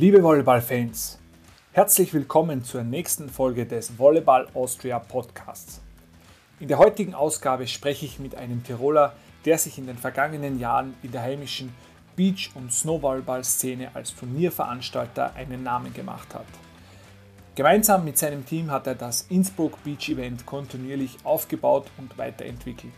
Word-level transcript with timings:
Liebe 0.00 0.22
Volleyball-Fans, 0.22 1.18
herzlich 1.72 2.14
willkommen 2.14 2.64
zur 2.64 2.82
nächsten 2.82 3.28
Folge 3.28 3.66
des 3.66 3.98
Volleyball 3.98 4.48
Austria 4.54 4.98
Podcasts. 4.98 5.82
In 6.58 6.68
der 6.68 6.78
heutigen 6.78 7.12
Ausgabe 7.12 7.66
spreche 7.66 8.06
ich 8.06 8.18
mit 8.18 8.34
einem 8.34 8.64
Tiroler, 8.64 9.12
der 9.44 9.58
sich 9.58 9.76
in 9.76 9.86
den 9.86 9.98
vergangenen 9.98 10.58
Jahren 10.58 10.94
in 11.02 11.12
der 11.12 11.20
heimischen 11.20 11.74
Beach- 12.16 12.48
und 12.54 12.72
Snowballball-Szene 12.72 13.90
als 13.92 14.16
Turnierveranstalter 14.16 15.34
einen 15.34 15.64
Namen 15.64 15.92
gemacht 15.92 16.34
hat. 16.34 16.46
Gemeinsam 17.54 18.02
mit 18.02 18.16
seinem 18.16 18.46
Team 18.46 18.70
hat 18.70 18.86
er 18.86 18.94
das 18.94 19.26
Innsbruck 19.28 19.84
Beach 19.84 20.08
Event 20.08 20.46
kontinuierlich 20.46 21.18
aufgebaut 21.24 21.90
und 21.98 22.16
weiterentwickelt. 22.16 22.94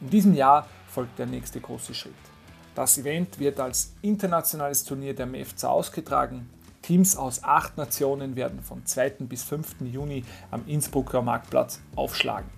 In 0.00 0.08
diesem 0.08 0.32
Jahr 0.32 0.66
folgt 0.88 1.18
der 1.18 1.26
nächste 1.26 1.60
große 1.60 1.92
Schritt. 1.92 2.29
Das 2.74 2.98
Event 2.98 3.38
wird 3.38 3.58
als 3.58 3.94
internationales 4.00 4.84
Turnier 4.84 5.14
der 5.14 5.26
MFC 5.26 5.64
ausgetragen. 5.64 6.48
Teams 6.82 7.16
aus 7.16 7.42
acht 7.42 7.76
Nationen 7.76 8.36
werden 8.36 8.62
vom 8.62 8.86
2. 8.86 9.10
bis 9.20 9.42
5. 9.42 9.82
Juni 9.92 10.24
am 10.50 10.66
Innsbrucker 10.66 11.20
Marktplatz 11.20 11.80
aufschlagen. 11.96 12.48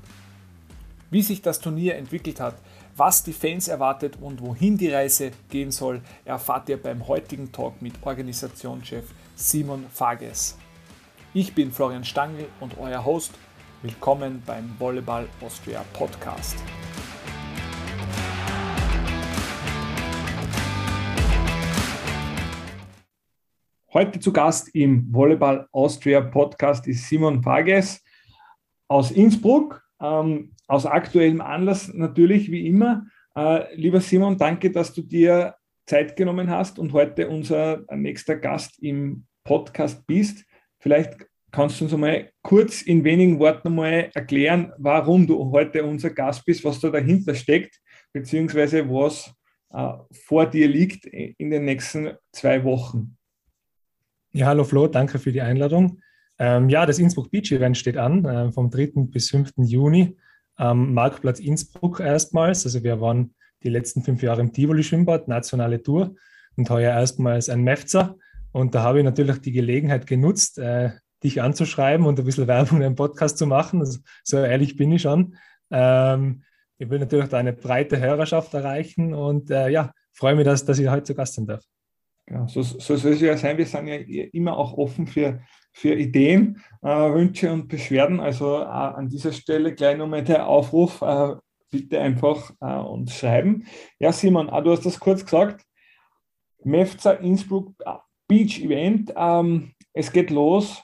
Wie 1.11 1.23
sich 1.23 1.43
das 1.43 1.61
Turnier 1.61 1.97
entwickelt 1.97 2.41
hat, 2.41 2.55
was 2.97 3.23
die 3.23 3.33
Fans 3.33 3.69
erwartet 3.69 4.17
und 4.21 4.41
wohin 4.41 4.79
die 4.79 4.91
Reise 4.91 5.33
gehen 5.51 5.71
soll, 5.71 6.03
erfahrt 6.25 6.69
ihr 6.69 6.81
beim 6.81 7.07
heutigen 7.09 7.53
Talk 7.53 7.81
mit 7.83 7.95
Organisationschef 8.03 9.05
Simon 9.35 9.87
Fages. 9.93 10.57
Ich 11.35 11.55
bin 11.55 11.73
Florian 11.73 12.05
Stangl 12.05 12.47
und 12.61 12.79
euer 12.79 13.05
Host. 13.05 13.33
Willkommen 13.83 14.43
beim 14.47 14.75
Volleyball 14.79 15.29
Austria 15.41 15.85
Podcast. 15.95 16.57
Heute 23.95 24.19
zu 24.19 24.33
Gast 24.33 24.75
im 24.75 25.13
Volleyball 25.13 25.69
Austria 25.71 26.23
Podcast 26.23 26.87
ist 26.87 27.07
Simon 27.11 27.43
Pages 27.43 28.03
aus 28.89 29.11
Innsbruck, 29.11 29.83
ähm, 30.01 30.55
aus 30.67 30.87
aktuellem 30.87 31.43
Anlass 31.43 31.93
natürlich, 31.93 32.51
wie 32.51 32.67
immer. 32.67 33.05
Äh, 33.37 33.75
lieber 33.75 34.01
Simon, 34.01 34.39
danke, 34.39 34.71
dass 34.71 34.95
du 34.95 35.03
dir 35.03 35.57
Zeit 35.85 36.17
genommen 36.17 36.49
hast 36.49 36.79
und 36.79 36.95
heute 36.95 37.29
unser 37.29 37.85
nächster 37.95 38.37
Gast 38.37 38.83
im 38.83 39.27
Podcast 39.45 40.07
bist. 40.07 40.47
Vielleicht 40.79 41.27
kannst 41.51 41.79
du 41.79 41.85
uns 41.85 41.93
einmal 41.93 42.31
kurz 42.43 42.81
in 42.81 43.05
wenigen 43.05 43.39
Worten 43.41 43.69
einmal 43.69 44.11
erklären, 44.15 44.73
warum 44.79 45.27
du 45.27 45.53
heute 45.53 45.85
unser 45.85 46.09
Gast 46.09 46.47
bist, 46.47 46.65
was 46.65 46.81
da 46.81 46.89
dahinter 46.89 47.35
steckt, 47.35 47.79
beziehungsweise 48.15 48.89
was 48.89 49.35
äh, 49.75 49.93
vor 50.13 50.47
dir 50.47 50.67
liegt 50.67 51.05
in 51.05 51.51
den 51.51 51.67
nächsten 51.67 52.13
zwei 52.33 52.65
Wochen. 52.65 53.19
Ja, 54.35 54.47
hallo 54.47 54.65
Flo, 54.65 54.87
danke 54.87 55.19
für 55.19 55.31
die 55.31 55.43
Einladung. 55.43 56.01
Ähm, 56.39 56.71
ja, 56.71 56.87
das 56.87 56.99
Innsbruck 56.99 57.31
Beach 57.31 57.53
Event 57.53 57.77
steht 57.77 57.99
an, 57.99 58.25
äh, 58.25 58.51
vom 58.51 58.71
3. 58.71 58.93
bis 59.11 59.29
5. 59.29 59.53
Juni 59.59 60.17
am 60.57 60.95
Marktplatz 60.95 61.39
Innsbruck 61.39 62.01
erstmals. 62.01 62.65
Also 62.65 62.83
wir 62.83 62.99
waren 63.03 63.35
die 63.63 63.69
letzten 63.69 64.03
fünf 64.03 64.23
Jahre 64.23 64.41
im 64.41 64.51
Tivoli 64.51 64.85
Schwimmbad, 64.85 65.29
nationale 65.29 65.83
Tour 65.83 66.15
und 66.57 66.71
heuer 66.71 66.93
erstmals 66.93 67.51
ein 67.51 67.61
Mefzer. 67.61 68.17
Und 68.53 68.75
da 68.75 68.83
habe 68.83 69.01
ich 69.01 69.05
natürlich 69.05 69.39
die 69.43 69.53
Gelegenheit 69.53 70.07
genutzt, 70.07 70.59
äh, 70.59 70.93
dich 71.23 71.43
anzuschreiben 71.43 72.07
und 72.07 72.19
ein 72.19 72.25
bisschen 72.25 72.47
Werbung 72.47 72.79
in 72.79 72.85
einem 72.85 72.97
Podcast 72.97 73.37
zu 73.37 73.47
machen. 73.47 73.81
Also, 73.81 73.99
so 74.25 74.39
ehrlich 74.39 74.77
bin 74.79 74.93
ich 74.93 75.03
schon. 75.03 75.37
Ähm, 75.71 76.43
ich 76.79 76.89
will 76.89 77.01
natürlich 77.01 77.29
da 77.29 77.37
eine 77.37 77.53
breite 77.53 78.01
Hörerschaft 78.01 78.55
erreichen 78.55 79.13
und 79.13 79.51
äh, 79.51 79.69
ja, 79.69 79.93
freue 80.11 80.37
mich, 80.37 80.47
dass, 80.47 80.65
dass 80.65 80.79
ich 80.79 80.89
heute 80.89 81.03
zu 81.03 81.15
Gast 81.15 81.35
sein 81.35 81.47
darf. 81.47 81.63
Ja, 82.29 82.47
so, 82.47 82.63
so 82.63 82.97
soll 82.97 83.13
es 83.13 83.21
ja 83.21 83.37
sein. 83.37 83.59
Wir 83.59 83.67
sind 83.67 83.87
ja 83.89 83.97
immer 84.33 84.57
auch 84.57 84.79
offen 84.79 85.07
für, 85.07 85.41
für 85.73 85.95
Ideen, 85.95 86.63
äh, 86.83 86.89
Wünsche 86.89 87.53
und 87.53 87.69
Beschwerden. 87.69 88.21
Also 88.21 88.61
äh, 88.61 88.65
an 88.65 89.09
dieser 89.09 89.33
Stelle 89.33 89.75
gleich 89.75 89.97
nochmal 89.97 90.23
der 90.23 90.47
Aufruf, 90.47 91.03
äh, 91.03 91.35
bitte 91.71 92.01
einfach 92.01 92.53
äh, 92.61 92.77
uns 92.77 93.17
schreiben. 93.17 93.67
Ja, 93.99 94.13
Simon, 94.13 94.51
ah, 94.51 94.61
du 94.61 94.71
hast 94.71 94.87
das 94.87 95.01
kurz 95.01 95.25
gesagt. 95.25 95.65
MEFZA 96.65 97.13
Innsbruck 97.13 97.75
äh, 97.85 97.95
Beach 98.29 98.61
Event. 98.61 99.13
Ähm, 99.17 99.73
es 99.93 100.13
geht 100.13 100.31
los 100.31 100.83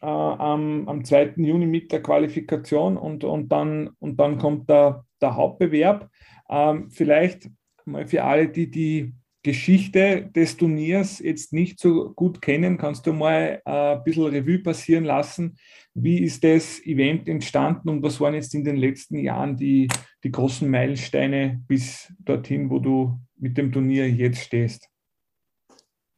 äh, 0.00 0.06
am, 0.06 0.88
am 0.88 1.04
2. 1.04 1.34
Juni 1.36 1.66
mit 1.66 1.90
der 1.90 2.02
Qualifikation 2.02 2.96
und, 2.96 3.24
und, 3.24 3.50
dann, 3.50 3.90
und 3.98 4.20
dann 4.20 4.38
kommt 4.38 4.70
der, 4.70 5.04
der 5.20 5.34
Hauptbewerb. 5.34 6.08
Ähm, 6.48 6.90
vielleicht 6.90 7.50
mal 7.84 8.06
für 8.06 8.22
alle, 8.22 8.48
die 8.48 8.70
die 8.70 9.14
Geschichte 9.46 10.28
des 10.34 10.56
Turniers 10.56 11.20
jetzt 11.20 11.52
nicht 11.52 11.78
so 11.78 12.12
gut 12.14 12.42
kennen, 12.42 12.78
kannst 12.78 13.06
du 13.06 13.12
mal 13.12 13.62
äh, 13.64 13.70
ein 13.94 14.02
bisschen 14.02 14.24
Revue 14.24 14.58
passieren 14.58 15.04
lassen. 15.04 15.56
Wie 15.94 16.18
ist 16.18 16.42
das 16.42 16.84
Event 16.84 17.28
entstanden 17.28 17.88
und 17.88 18.02
was 18.02 18.20
waren 18.20 18.34
jetzt 18.34 18.56
in 18.56 18.64
den 18.64 18.74
letzten 18.74 19.18
Jahren 19.20 19.56
die, 19.56 19.86
die 20.24 20.32
großen 20.32 20.68
Meilensteine 20.68 21.62
bis 21.68 22.12
dorthin, 22.18 22.70
wo 22.70 22.80
du 22.80 23.20
mit 23.36 23.56
dem 23.56 23.70
Turnier 23.70 24.10
jetzt 24.10 24.40
stehst? 24.40 24.88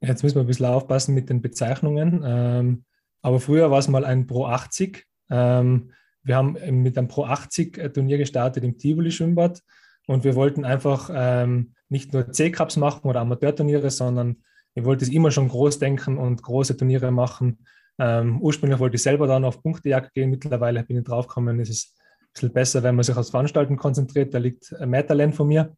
Jetzt 0.00 0.22
müssen 0.22 0.36
wir 0.36 0.44
ein 0.44 0.46
bisschen 0.46 0.64
aufpassen 0.64 1.14
mit 1.14 1.28
den 1.28 1.42
Bezeichnungen. 1.42 2.22
Ähm, 2.24 2.84
aber 3.20 3.40
früher 3.40 3.70
war 3.70 3.80
es 3.80 3.88
mal 3.88 4.06
ein 4.06 4.26
Pro 4.26 4.46
80. 4.46 5.04
Ähm, 5.28 5.92
wir 6.22 6.34
haben 6.34 6.56
mit 6.82 6.96
einem 6.96 7.08
Pro 7.08 7.24
80 7.24 7.92
Turnier 7.92 8.16
gestartet 8.16 8.64
im 8.64 8.78
Tivoli 8.78 9.10
Schwimmbad 9.10 9.62
und 10.06 10.24
wir 10.24 10.34
wollten 10.34 10.64
einfach 10.64 11.10
ähm, 11.12 11.74
nicht 11.88 12.12
nur 12.12 12.30
C-Cups 12.30 12.76
machen 12.76 13.08
oder 13.08 13.20
Amateurturniere, 13.20 13.90
sondern 13.90 14.42
ich 14.74 14.84
wollte 14.84 15.04
es 15.04 15.10
immer 15.10 15.30
schon 15.30 15.48
groß 15.48 15.78
denken 15.78 16.18
und 16.18 16.42
große 16.42 16.76
Turniere 16.76 17.10
machen. 17.10 17.64
Ähm, 17.98 18.40
ursprünglich 18.40 18.78
wollte 18.78 18.96
ich 18.96 19.02
selber 19.02 19.26
dann 19.26 19.44
auf 19.44 19.62
Punktejagd 19.62 20.14
gehen. 20.14 20.30
Mittlerweile 20.30 20.84
bin 20.84 20.98
ich 20.98 21.04
draufgekommen, 21.04 21.58
es 21.60 21.70
ist 21.70 21.96
ein 21.98 22.28
bisschen 22.32 22.52
besser, 22.52 22.82
wenn 22.82 22.94
man 22.94 23.02
sich 23.02 23.16
aufs 23.16 23.30
Veranstalten 23.30 23.76
konzentriert. 23.76 24.32
Da 24.32 24.38
liegt 24.38 24.72
mehr 24.86 25.06
Talent 25.06 25.34
von 25.34 25.48
mir. 25.48 25.76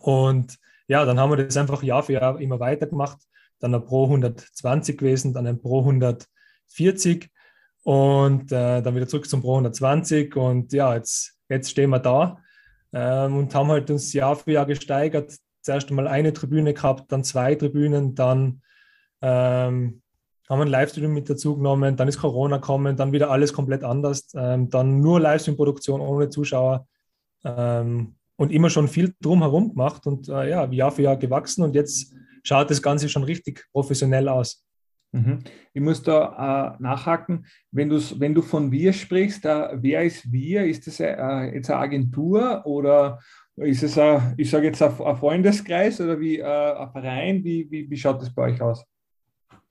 Und 0.00 0.56
ja, 0.88 1.04
dann 1.04 1.20
haben 1.20 1.30
wir 1.30 1.44
das 1.44 1.56
einfach 1.56 1.82
Jahr 1.82 2.02
für 2.02 2.14
Jahr 2.14 2.40
immer 2.40 2.58
weitergemacht. 2.58 3.18
Dann 3.58 3.74
ein 3.74 3.84
Pro 3.84 4.04
120 4.04 4.96
gewesen, 4.96 5.34
dann 5.34 5.46
ein 5.46 5.60
Pro 5.60 5.80
140 5.80 7.28
und 7.84 8.50
äh, 8.50 8.82
dann 8.82 8.94
wieder 8.94 9.06
zurück 9.06 9.28
zum 9.28 9.42
Pro 9.42 9.52
120. 9.52 10.34
Und 10.36 10.72
ja, 10.72 10.94
jetzt, 10.94 11.34
jetzt 11.48 11.70
stehen 11.70 11.90
wir 11.90 11.98
da 11.98 12.41
ähm, 12.92 13.36
und 13.36 13.54
haben 13.54 13.68
halt 13.68 13.90
uns 13.90 14.12
Jahr 14.12 14.36
für 14.36 14.52
Jahr 14.52 14.66
gesteigert. 14.66 15.36
Zuerst 15.62 15.90
einmal 15.90 16.08
eine 16.08 16.32
Tribüne 16.32 16.74
gehabt, 16.74 17.10
dann 17.12 17.24
zwei 17.24 17.54
Tribünen, 17.54 18.14
dann 18.14 18.62
ähm, 19.20 20.02
haben 20.48 20.58
wir 20.58 20.66
ein 20.66 20.68
Livestream 20.68 21.14
mit 21.14 21.30
dazu 21.30 21.56
genommen, 21.56 21.96
dann 21.96 22.08
ist 22.08 22.18
Corona 22.18 22.56
gekommen, 22.56 22.96
dann 22.96 23.12
wieder 23.12 23.30
alles 23.30 23.52
komplett 23.52 23.84
anders, 23.84 24.32
ähm, 24.34 24.68
dann 24.68 25.00
nur 25.00 25.20
Livestream-Produktion 25.20 26.00
ohne 26.00 26.28
Zuschauer 26.30 26.86
ähm, 27.44 28.16
und 28.36 28.52
immer 28.52 28.68
schon 28.68 28.88
viel 28.88 29.14
drumherum 29.20 29.70
gemacht 29.70 30.06
und 30.06 30.28
äh, 30.28 30.50
ja, 30.50 30.64
Jahr 30.66 30.90
für 30.90 31.02
Jahr 31.02 31.16
gewachsen 31.16 31.62
und 31.62 31.74
jetzt 31.74 32.12
schaut 32.42 32.70
das 32.70 32.82
Ganze 32.82 33.08
schon 33.08 33.24
richtig 33.24 33.68
professionell 33.72 34.28
aus. 34.28 34.64
Mhm. 35.12 35.40
Ich 35.74 35.82
muss 35.82 36.02
da 36.02 36.74
äh, 36.78 36.82
nachhaken, 36.82 37.46
wenn, 37.70 37.90
wenn 37.90 38.34
du 38.34 38.40
von 38.40 38.72
wir 38.72 38.92
sprichst, 38.94 39.44
äh, 39.44 39.68
wer 39.74 40.04
ist 40.04 40.32
wir? 40.32 40.64
Ist 40.64 40.86
das 40.86 41.00
äh, 41.00 41.54
jetzt 41.54 41.70
eine 41.70 41.80
Agentur 41.80 42.64
oder 42.64 43.20
ist 43.56 43.82
es, 43.82 43.98
ich 44.38 44.50
sage 44.50 44.66
jetzt, 44.66 44.82
ein, 44.82 45.16
Freundeskreis 45.16 46.00
oder 46.00 46.18
wie 46.18 46.38
äh, 46.38 46.44
ein 46.44 46.90
Verein? 46.90 47.44
Wie, 47.44 47.70
wie, 47.70 47.90
wie 47.90 47.96
schaut 47.96 48.22
das 48.22 48.34
bei 48.34 48.52
euch 48.52 48.62
aus? 48.62 48.84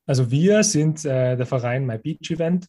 Also 0.06 0.30
wir 0.30 0.64
sind 0.64 1.04
äh, 1.06 1.36
der 1.36 1.46
Verein 1.48 1.88
My 1.88 1.98
Beach 1.98 2.30
Event. 2.30 2.68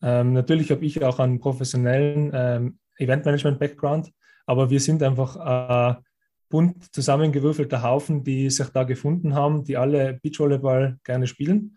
Ähm, 0.00 0.32
natürlich 0.32 0.70
habe 0.70 0.84
ich 0.84 1.02
auch 1.04 1.18
einen 1.18 1.40
professionellen 1.40 2.30
ähm, 2.32 2.78
Eventmanagement-Background, 2.96 4.10
aber 4.46 4.70
wir 4.70 4.80
sind 4.80 5.02
einfach 5.02 5.36
ein 5.36 6.02
bunt 6.48 6.94
zusammengewürfelter 6.94 7.82
Haufen, 7.82 8.22
die 8.22 8.48
sich 8.48 8.68
da 8.68 8.84
gefunden 8.84 9.34
haben, 9.34 9.64
die 9.64 9.76
alle 9.76 10.20
Beachvolleyball 10.22 10.98
gerne 11.04 11.26
spielen 11.26 11.76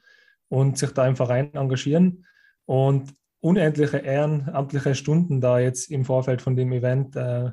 und 0.49 0.77
sich 0.77 0.91
da 0.91 1.07
im 1.07 1.15
Verein 1.15 1.53
engagieren 1.53 2.25
und 2.65 3.13
unendliche 3.39 3.97
ehrenamtliche 3.97 4.95
Stunden 4.95 5.41
da 5.41 5.59
jetzt 5.59 5.91
im 5.91 6.05
Vorfeld 6.05 6.41
von 6.41 6.55
dem 6.55 6.71
Event 6.71 7.15
äh, 7.15 7.51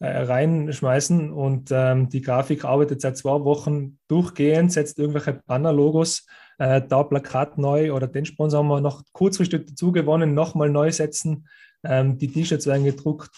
äh, 0.00 0.18
reinschmeißen. 0.18 1.32
Und 1.32 1.70
ähm, 1.72 2.08
die 2.08 2.20
Grafik 2.20 2.64
arbeitet 2.64 3.00
seit 3.00 3.16
zwei 3.16 3.42
Wochen 3.44 3.98
durchgehend, 4.08 4.72
setzt 4.72 4.98
irgendwelche 4.98 5.40
Banner-Logos, 5.46 6.26
äh, 6.58 6.82
da 6.86 7.02
Plakat 7.02 7.58
neu 7.58 7.92
oder 7.92 8.06
den 8.06 8.24
Sponsor 8.24 8.60
haben 8.60 8.68
wir 8.68 8.80
noch 8.80 9.02
kurzfristig 9.12 9.66
dazu 9.66 9.92
gewonnen, 9.92 10.34
nochmal 10.34 10.68
neu 10.68 10.90
setzen. 10.90 11.48
Ähm, 11.84 12.18
die 12.18 12.28
T-Shirts 12.28 12.66
werden 12.66 12.84
gedruckt. 12.84 13.30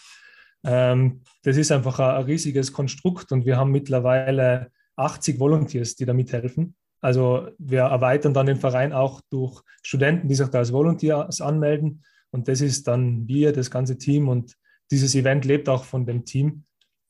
Ähm, 0.64 1.23
das 1.43 1.56
ist 1.56 1.73
einfach 1.73 1.99
ein, 1.99 2.17
ein 2.17 2.25
riesiges 2.25 2.73
Konstrukt 2.73 3.32
und 3.32 3.46
wir 3.46 3.56
haben 3.56 3.70
mittlerweile 3.70 4.70
80 4.96 5.38
Volunteers, 5.38 5.94
die 5.94 6.05
da 6.05 6.14
mithelfen. 6.14 6.75
Also 7.06 7.46
wir 7.58 7.82
erweitern 7.82 8.34
dann 8.34 8.46
den 8.46 8.56
Verein 8.56 8.92
auch 8.92 9.20
durch 9.30 9.62
Studenten, 9.84 10.26
die 10.26 10.34
sich 10.34 10.48
da 10.48 10.58
als 10.58 10.72
Volunteers 10.72 11.40
anmelden. 11.40 12.02
Und 12.32 12.48
das 12.48 12.60
ist 12.60 12.88
dann 12.88 13.28
wir, 13.28 13.52
das 13.52 13.70
ganze 13.70 13.96
Team. 13.96 14.28
Und 14.28 14.56
dieses 14.90 15.14
Event 15.14 15.44
lebt 15.44 15.68
auch 15.68 15.84
von 15.84 16.04
dem 16.04 16.24
Team. 16.24 16.64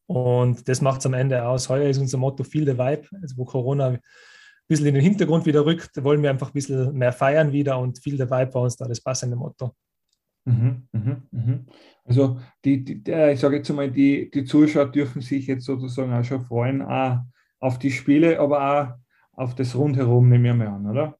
Und 0.05 0.69
das 0.69 0.83
macht 0.83 1.01
es 1.01 1.07
am 1.07 1.15
Ende 1.15 1.49
aus. 1.49 1.71
Heuer 1.71 1.89
ist 1.89 1.97
unser 1.97 2.19
Motto 2.19 2.45
Feel 2.45 2.67
the 2.67 2.77
Vibe, 2.77 3.09
also 3.23 3.39
wo 3.39 3.47
Corona 3.47 3.99
bisschen 4.69 4.87
in 4.87 4.95
den 4.95 5.03
Hintergrund 5.03 5.47
wieder 5.47 5.65
rückt, 5.65 6.05
wollen 6.05 6.23
wir 6.23 6.29
einfach 6.29 6.49
ein 6.49 6.53
bisschen 6.53 6.93
mehr 6.93 7.13
feiern 7.13 7.53
wieder 7.53 7.79
und 7.79 7.99
viel 7.99 8.19
der 8.19 8.31
Vibe 8.31 8.51
bei 8.53 8.61
uns 8.61 8.77
da 8.77 8.87
das 8.87 9.01
passende 9.01 9.37
Motto. 9.37 9.75
Mhm, 10.45 10.89
mhm, 10.93 11.23
mhm. 11.31 11.67
Also 12.05 12.39
die, 12.67 12.85
die 12.85 13.11
ich 13.11 13.41
sage 13.41 13.57
jetzt 13.57 13.73
mal, 13.73 13.91
die, 13.91 14.31
die 14.31 14.45
Zuschauer 14.45 14.93
dürfen 14.93 15.23
sich 15.23 15.47
jetzt 15.47 15.65
sozusagen 15.65 16.13
auch 16.13 16.25
schon 16.25 16.45
freuen 16.45 16.83
auch 16.83 17.21
auf 17.61 17.79
die 17.79 17.93
Spiele, 17.93 18.39
aber 18.39 18.61
auch 18.61 19.06
auf 19.37 19.55
das 19.55 19.75
Rundherum, 19.77 20.29
nehmen 20.29 20.45
wir 20.45 20.55
mal 20.55 20.69
an, 20.69 20.91
oder? 20.91 21.19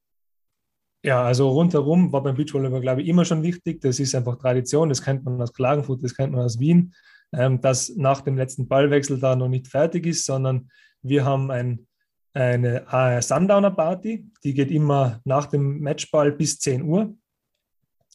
Ja, 1.03 1.23
also 1.23 1.49
rundherum 1.49 2.11
war 2.11 2.23
beim 2.23 2.35
Beachvolleyball, 2.35 2.81
glaube 2.81 3.01
ich, 3.01 3.07
immer 3.07 3.23
schon 3.23 3.43
wichtig. 3.43 3.79
Das 3.81 3.99
ist 3.99 4.15
einfach 4.15 4.37
Tradition, 4.37 4.89
das 4.89 5.01
kennt 5.01 5.23
man 5.23 5.41
aus 5.41 5.53
Klagenfurt, 5.53 6.03
das 6.03 6.15
kennt 6.15 6.33
man 6.33 6.41
aus 6.41 6.59
Wien, 6.59 6.93
ähm, 7.31 7.61
dass 7.61 7.95
nach 7.95 8.21
dem 8.21 8.35
letzten 8.35 8.67
Ballwechsel 8.67 9.19
da 9.19 9.35
noch 9.35 9.47
nicht 9.47 9.67
fertig 9.67 10.05
ist, 10.07 10.25
sondern 10.25 10.69
wir 11.01 11.23
haben 11.23 11.51
ein, 11.51 11.87
eine 12.33 13.21
Sundowner-Party, 13.21 14.29
die 14.43 14.53
geht 14.53 14.69
immer 14.69 15.21
nach 15.23 15.47
dem 15.47 15.79
Matchball 15.79 16.31
bis 16.31 16.59
10 16.59 16.83
Uhr. 16.83 17.15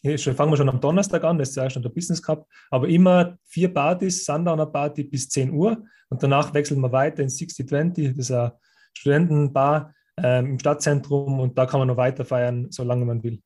Hier 0.03 0.19
fangen 0.19 0.53
wir 0.53 0.57
schon 0.57 0.69
am 0.69 0.81
Donnerstag 0.81 1.25
an, 1.25 1.39
das 1.39 1.51
ist 1.51 1.57
ja 1.57 1.71
schon 1.71 1.83
der 1.83 1.91
Business 1.91 2.23
Cup, 2.23 2.47
aber 2.71 2.89
immer 2.89 3.37
vier 3.47 3.73
Partys, 3.73 4.25
Sundowner 4.25 4.67
Party 4.67 5.05
bis 5.05 5.29
10 5.29 5.53
Uhr 5.53 5.85
und 6.09 6.23
danach 6.23 6.53
wechseln 6.55 6.81
wir 6.81 6.93
weiter 6.93 7.23
in 7.23 7.29
6020, 7.29 8.17
das 8.17 8.19
ist 8.19 8.31
eine 8.33 8.53
Studentenbar 8.95 9.95
ähm, 10.17 10.47
im 10.47 10.59
Stadtzentrum 10.59 11.41
und 11.41 11.57
da 11.57 11.67
kann 11.67 11.81
man 11.81 11.89
noch 11.89 11.97
weiter 11.97 12.25
feiern, 12.25 12.69
solange 12.71 13.05
man 13.05 13.23
will. 13.23 13.43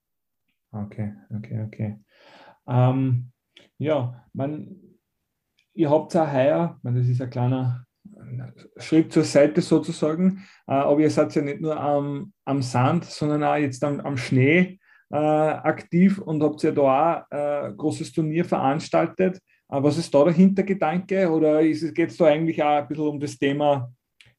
Okay, 0.72 1.14
okay, 1.34 1.62
okay. 1.66 2.00
Ähm, 2.68 3.30
ja, 3.78 4.24
man, 4.32 4.76
ihr 5.74 5.90
habt 5.90 6.14
ja 6.14 6.30
heuer, 6.30 6.80
das 6.82 7.06
ist 7.06 7.22
ein 7.22 7.30
kleiner 7.30 7.86
Schritt 8.78 9.12
zur 9.12 9.24
Seite 9.24 9.60
sozusagen, 9.60 10.44
äh, 10.66 10.72
aber 10.72 11.00
ihr 11.00 11.10
seid 11.10 11.34
ja 11.34 11.42
nicht 11.42 11.60
nur 11.60 11.78
am, 11.78 12.32
am 12.44 12.62
Sand, 12.62 13.04
sondern 13.04 13.44
auch 13.44 13.56
jetzt 13.56 13.82
am, 13.84 14.00
am 14.00 14.16
Schnee 14.16 14.78
äh, 15.10 15.16
aktiv 15.16 16.18
und 16.18 16.42
habt 16.42 16.62
ja 16.62 16.72
da 16.72 16.82
auch 16.82 17.30
ein 17.30 17.72
äh, 17.72 17.74
großes 17.76 18.12
Turnier 18.12 18.44
veranstaltet. 18.44 19.36
Äh, 19.68 19.82
was 19.82 19.98
ist 19.98 20.12
da 20.14 20.24
der 20.24 20.32
Hintergedanke 20.32 21.30
oder 21.30 21.62
geht 21.62 22.10
es 22.10 22.16
da 22.16 22.26
eigentlich 22.26 22.62
auch 22.62 22.78
ein 22.78 22.88
bisschen 22.88 23.06
um 23.06 23.20
das 23.20 23.38
Thema 23.38 23.92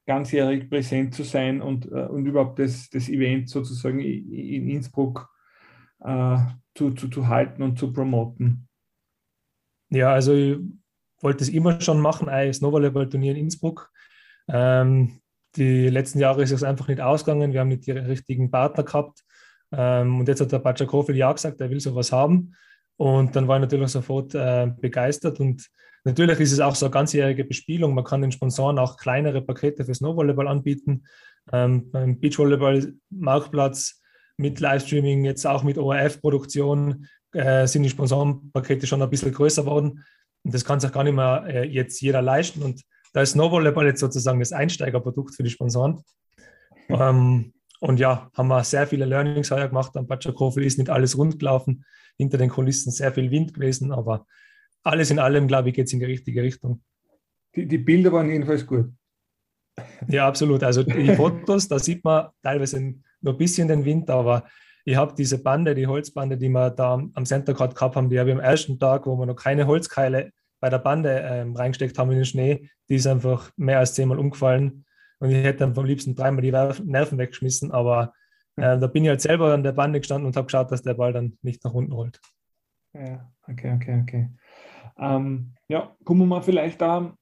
ganzjährig 0.07 0.69
präsent 0.69 1.13
zu 1.13 1.24
sein 1.24 1.62
und, 1.62 1.86
äh, 1.92 2.06
und 2.06 2.25
überhaupt 2.25 2.57
das, 2.59 2.89
das 2.89 3.09
Event 3.09 3.50
sozusagen 3.50 4.00
in 4.00 4.68
Innsbruck 4.69 5.30
äh, 6.04 6.38
zu, 6.74 6.92
zu, 6.92 7.09
zu 7.09 7.27
halten 7.27 7.62
und 7.62 7.77
zu 7.77 7.94
promoten? 7.94 8.68
Ja, 9.89 10.13
also 10.13 10.33
ich 10.33 10.57
wollte 11.21 11.44
es 11.44 11.50
immer 11.50 11.80
schon 11.81 12.00
machen, 12.00 12.30
ein 12.30 12.54
Snowvolleyball-Turnier 12.54 13.31
in 13.33 13.44
Innsbruck. 13.45 13.92
Ähm, 14.48 15.19
die 15.56 15.89
letzten 15.89 16.19
Jahre 16.19 16.44
ist 16.44 16.51
es 16.51 16.63
einfach 16.63 16.88
nicht 16.88 17.01
ausgegangen. 17.01 17.53
Wir 17.53 17.60
haben 17.60 17.69
nicht 17.69 17.86
die 17.86 17.92
richtigen 17.92 18.50
Partner 18.50 18.83
gehabt. 18.83 19.24
Ähm, 19.71 20.19
und 20.19 20.27
jetzt 20.27 20.42
hat 20.42 20.51
der 20.51 20.60
Batschakofel 20.60 21.15
ja 21.15 21.31
gesagt, 21.31 21.60
er 21.60 21.69
will 21.69 21.80
sowas 21.80 22.12
haben. 22.12 22.53
Und 22.95 23.36
dann 23.36 23.48
war 23.48 23.57
ich 23.57 23.62
natürlich 23.62 23.89
sofort 23.89 24.36
äh, 24.36 24.71
begeistert. 24.80 25.39
Und 25.39 25.68
natürlich 26.07 26.39
ist 26.39 26.54
es 26.54 26.59
auch 26.59 26.75
so 26.75 26.88
eine 26.88 26.94
ganzjährige 26.94 27.44
Bespielung. 27.44 27.94
Man 27.94 28.04
kann 28.04 28.21
den 28.21 28.31
Sponsoren 28.31 28.80
auch 28.80 28.98
kleinere 28.98 29.42
Pakete 29.42 29.86
für 29.86 29.94
Snowvolleyball 29.94 30.48
anbieten. 30.48 31.04
Ähm, 31.51 31.92
beim 31.92 32.19
Beachvolleyball-Marktplatz 32.19 34.01
mit 34.38 34.59
Livestreaming, 34.59 35.25
jetzt 35.25 35.45
auch 35.45 35.63
mit 35.63 35.77
ORF-Produktion, 35.77 37.07
äh, 37.33 37.68
sind 37.68 37.83
die 37.83 37.89
Sponsorenpakete 37.89 38.88
schon 38.88 39.01
ein 39.01 39.09
bisschen 39.09 39.33
größer 39.33 39.63
geworden. 39.63 40.04
Und 40.44 40.54
das 40.54 40.65
kann 40.65 40.80
sich 40.80 40.92
gar 40.92 41.04
nicht 41.04 41.15
mehr 41.15 41.44
äh, 41.48 41.68
jetzt 41.68 42.01
jeder 42.01 42.21
leisten. 42.21 42.62
Und 42.62 42.81
da 43.13 43.21
ist 43.21 43.31
Snowvolleyball 43.31 43.88
jetzt 43.88 44.00
sozusagen 44.00 44.39
das 44.39 44.51
Einsteigerprodukt 44.51 45.36
für 45.36 45.44
die 45.44 45.50
Sponsoren. 45.50 46.01
Ähm, 46.89 47.53
und 47.80 48.00
ja, 48.00 48.30
haben 48.33 48.48
wir 48.48 48.63
sehr 48.63 48.88
viele 48.88 49.06
Learnings 49.06 49.51
heuer 49.51 49.68
gemacht. 49.68 49.95
Am 49.95 50.07
Batschakofel 50.07 50.63
ist 50.63 50.77
nicht 50.77 50.89
alles 50.89 51.18
rund 51.18 51.38
gelaufen. 51.39 51.86
Hinter 52.18 52.38
den 52.38 52.50
Kulissen 52.50 52.92
sehr 52.92 53.12
viel 53.12 53.30
Wind 53.30 53.53
gewesen, 53.53 53.92
aber 53.92 54.25
alles 54.88 55.12
in 55.12 55.19
allem, 55.19 55.48
glaube 55.48 55.69
ich, 55.69 55.75
geht 55.75 55.88
es 55.88 55.94
in 55.94 56.00
die 56.00 56.06
richtige 56.06 56.42
Richtung. 56.42 56.81
Die, 57.56 57.68
die 57.68 57.78
Bilder 57.78 58.12
waren 58.12 58.30
jedenfalls 58.30 58.66
gut. 58.66 58.92
Ja, 60.07 60.28
absolut. 60.28 60.63
Also 60.63 60.84
die 60.84 61.16
Fotos, 61.16 61.68
da 61.68 61.80
sieht 61.80 62.04
man 62.04 62.30
teilweise 62.42 62.95
noch 63.22 63.34
ein 63.34 63.38
bisschen 63.38 63.68
den 63.68 63.86
Wind, 63.86 64.10
aber 64.10 64.48
ich 64.86 64.95
habe 64.95 65.13
diese 65.16 65.42
Bande, 65.42 65.75
die 65.75 65.88
Holzbande, 65.88 66.38
die 66.38 66.50
wir 66.50 66.69
da 66.69 66.94
am 66.94 67.25
Center 67.25 67.54
Court 67.54 67.75
gehabt 67.75 67.95
haben, 67.95 68.10
die 68.10 68.19
habe 68.19 68.30
ich 68.30 68.36
am 68.36 68.42
ersten 68.42 68.80
Tag, 68.80 69.06
wo 69.06 69.18
wir 69.18 69.25
noch 69.25 69.36
keine 69.36 69.68
Holzkeile 69.68 70.31
bei 70.60 70.69
der 70.69 70.80
Bande 70.80 71.22
ähm, 71.25 71.56
reingesteckt 71.56 71.98
haben 72.00 72.12
in 72.12 72.18
den 72.18 72.25
Schnee, 72.25 72.69
die 72.89 72.95
ist 72.95 73.06
einfach 73.06 73.51
mehr 73.57 73.80
als 73.80 73.94
zehnmal 73.94 74.18
umgefallen. 74.18 74.86
Und 75.19 75.31
ich 75.31 75.44
hätte 75.44 75.60
dann 75.60 75.78
am 75.78 75.86
liebsten 75.86 76.16
dreimal 76.16 76.42
die 76.42 76.51
Nerven 76.51 77.18
weggeschmissen, 77.18 77.72
aber 77.72 78.13
äh, 78.56 78.78
da 78.78 78.88
bin 78.88 79.04
ich 79.04 79.10
halt 79.10 79.22
selber 79.22 79.54
an 79.54 79.63
der 79.63 79.72
Bande 79.72 80.00
gestanden 80.00 80.25
und 80.25 80.36
habe 80.36 80.45
geschaut, 80.45 80.72
dass 80.72 80.84
der 80.84 80.94
Ball 80.94 81.13
dann 81.13 81.38
nicht 81.42 81.63
nach 81.63 81.74
unten 81.74 81.92
rollt. 81.92 82.19
Ja, 82.94 83.31
okay, 83.48 83.74
okay, 83.75 84.01
okay. 84.01 84.30
Ähm, 85.00 85.54
ja, 85.68 85.96
kommen 86.04 86.22
wir 86.22 86.26
mal 86.26 86.42
vielleicht 86.42 86.82
da 86.82 87.16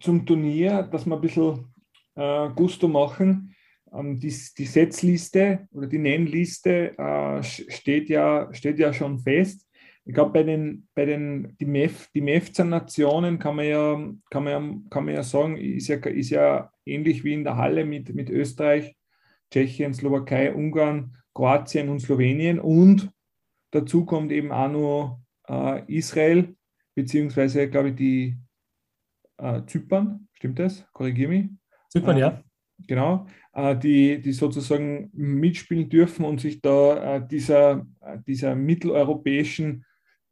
zum 0.00 0.26
Turnier, 0.26 0.82
dass 0.82 1.06
wir 1.06 1.14
ein 1.14 1.20
bisschen 1.20 1.72
äh, 2.14 2.48
Gusto 2.54 2.88
machen. 2.88 3.54
Ähm, 3.92 4.18
die, 4.18 4.34
die 4.58 4.64
Setzliste 4.64 5.68
oder 5.70 5.86
die 5.86 5.98
Nennliste 5.98 6.98
äh, 6.98 7.42
steht, 7.42 8.08
ja, 8.08 8.52
steht 8.52 8.78
ja 8.78 8.92
schon 8.92 9.18
fest. 9.18 9.66
Ich 10.04 10.14
glaube, 10.14 10.32
bei 10.32 10.42
den, 10.44 10.86
bei 10.94 11.04
den 11.04 11.56
die, 11.58 11.66
MEF, 11.66 12.08
die 12.14 12.20
MEFZA-Nationen 12.20 13.38
kann 13.38 13.56
man 13.56 13.66
ja, 13.66 13.94
kann 14.30 14.44
man 14.44 14.52
ja, 14.52 14.80
kann 14.88 15.04
man 15.04 15.14
ja 15.14 15.22
sagen, 15.22 15.56
ist 15.56 15.88
ja, 15.88 15.96
ist 15.96 16.30
ja 16.30 16.70
ähnlich 16.84 17.24
wie 17.24 17.34
in 17.34 17.44
der 17.44 17.56
Halle 17.56 17.84
mit, 17.84 18.14
mit 18.14 18.30
Österreich, 18.30 18.96
Tschechien, 19.50 19.94
Slowakei, 19.94 20.54
Ungarn, 20.54 21.16
Kroatien 21.34 21.88
und 21.88 22.00
Slowenien. 22.00 22.60
Und 22.60 23.10
dazu 23.72 24.04
kommt 24.04 24.30
eben 24.30 24.52
auch 24.52 24.70
noch 24.70 25.20
äh, 25.48 25.82
Israel, 25.92 26.55
beziehungsweise, 26.96 27.70
glaube 27.70 27.90
ich, 27.90 27.94
die 27.94 28.36
äh, 29.38 29.62
Zypern, 29.66 30.26
stimmt 30.32 30.58
das? 30.58 30.84
Korrigiere 30.92 31.28
mich. 31.28 31.50
Zypern, 31.90 32.16
äh, 32.16 32.20
ja. 32.20 32.42
Genau, 32.86 33.26
äh, 33.52 33.76
die, 33.76 34.20
die 34.20 34.32
sozusagen 34.32 35.10
mitspielen 35.12 35.88
dürfen 35.88 36.24
und 36.24 36.40
sich 36.40 36.60
da 36.60 37.16
äh, 37.16 37.26
dieser, 37.26 37.86
äh, 38.00 38.18
dieser 38.26 38.54
mitteleuropäischen 38.54 39.84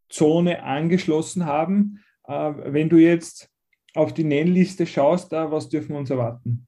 Zone 0.08 0.62
angeschlossen 0.62 1.46
haben. 1.46 2.00
Wenn 2.26 2.88
du 2.88 2.96
jetzt 2.96 3.50
auf 3.94 4.14
die 4.14 4.24
Nennliste 4.24 4.86
schaust, 4.86 5.32
da, 5.32 5.50
was 5.50 5.68
dürfen 5.68 5.90
wir 5.90 5.98
uns 5.98 6.08
erwarten? 6.08 6.66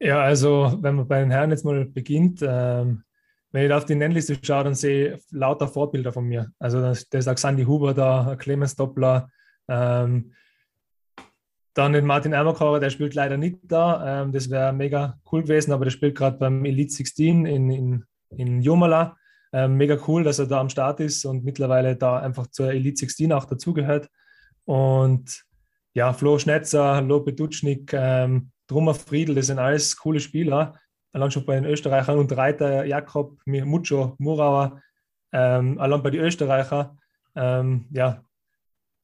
Ja, 0.00 0.20
also 0.20 0.76
wenn 0.80 0.96
man 0.96 1.08
bei 1.08 1.20
den 1.20 1.30
Herren 1.30 1.50
jetzt 1.50 1.64
mal 1.64 1.86
beginnt, 1.86 2.44
ähm, 2.46 3.04
wenn 3.50 3.62
ich 3.62 3.68
da 3.68 3.78
auf 3.78 3.86
die 3.86 3.94
Nennliste 3.94 4.36
schaue, 4.40 4.64
dann 4.64 4.74
sehe 4.74 5.14
ich 5.14 5.22
lauter 5.30 5.68
Vorbilder 5.68 6.12
von 6.12 6.24
mir. 6.24 6.52
Also 6.58 6.80
da 6.80 6.90
ist 6.90 7.28
auch 7.28 7.38
Sandy 7.38 7.64
Huber 7.64 7.94
da, 7.94 8.36
Clemens 8.38 8.76
Doppler, 8.76 9.30
ähm, 9.68 10.32
dann 11.78 11.92
den 11.92 12.06
Martin 12.06 12.32
Ermerkorer, 12.32 12.80
der 12.80 12.90
spielt 12.90 13.14
leider 13.14 13.36
nicht 13.36 13.58
da. 13.62 14.22
Ähm, 14.22 14.32
das 14.32 14.50
wäre 14.50 14.72
mega 14.72 15.18
cool 15.30 15.42
gewesen, 15.42 15.72
aber 15.72 15.84
der 15.84 15.92
spielt 15.92 16.16
gerade 16.16 16.36
beim 16.36 16.64
Elite 16.64 16.92
16 16.92 17.46
in, 17.46 17.70
in, 17.70 18.04
in 18.30 18.62
Jomala. 18.62 19.16
Ähm, 19.52 19.76
mega 19.76 19.96
cool, 20.08 20.24
dass 20.24 20.40
er 20.40 20.46
da 20.46 20.60
am 20.60 20.70
Start 20.70 20.98
ist 21.00 21.24
und 21.24 21.44
mittlerweile 21.44 21.96
da 21.96 22.18
einfach 22.18 22.48
zur 22.48 22.72
Elite 22.72 22.98
16 22.98 23.32
auch 23.32 23.44
dazugehört. 23.44 24.08
Und 24.64 25.44
ja, 25.94 26.12
Flo 26.12 26.38
Schnetzer, 26.38 27.00
Lope 27.00 27.32
Dutschnik, 27.32 27.92
ähm, 27.94 28.50
Drummer 28.66 28.94
Friedl, 28.94 29.36
das 29.36 29.46
sind 29.46 29.58
alles 29.58 29.96
coole 29.96 30.20
Spieler. 30.20 30.74
Allein 31.12 31.30
schon 31.30 31.46
bei 31.46 31.54
den 31.54 31.64
Österreichern 31.64 32.18
und 32.18 32.36
Reiter 32.36 32.84
Jakob, 32.84 33.38
Mucho, 33.46 34.14
Murauer, 34.18 34.80
ähm, 35.32 35.78
allein 35.78 36.02
bei 36.02 36.10
den 36.10 36.20
Österreichern. 36.20 36.98
Ähm, 37.34 37.86
ja, 37.90 38.22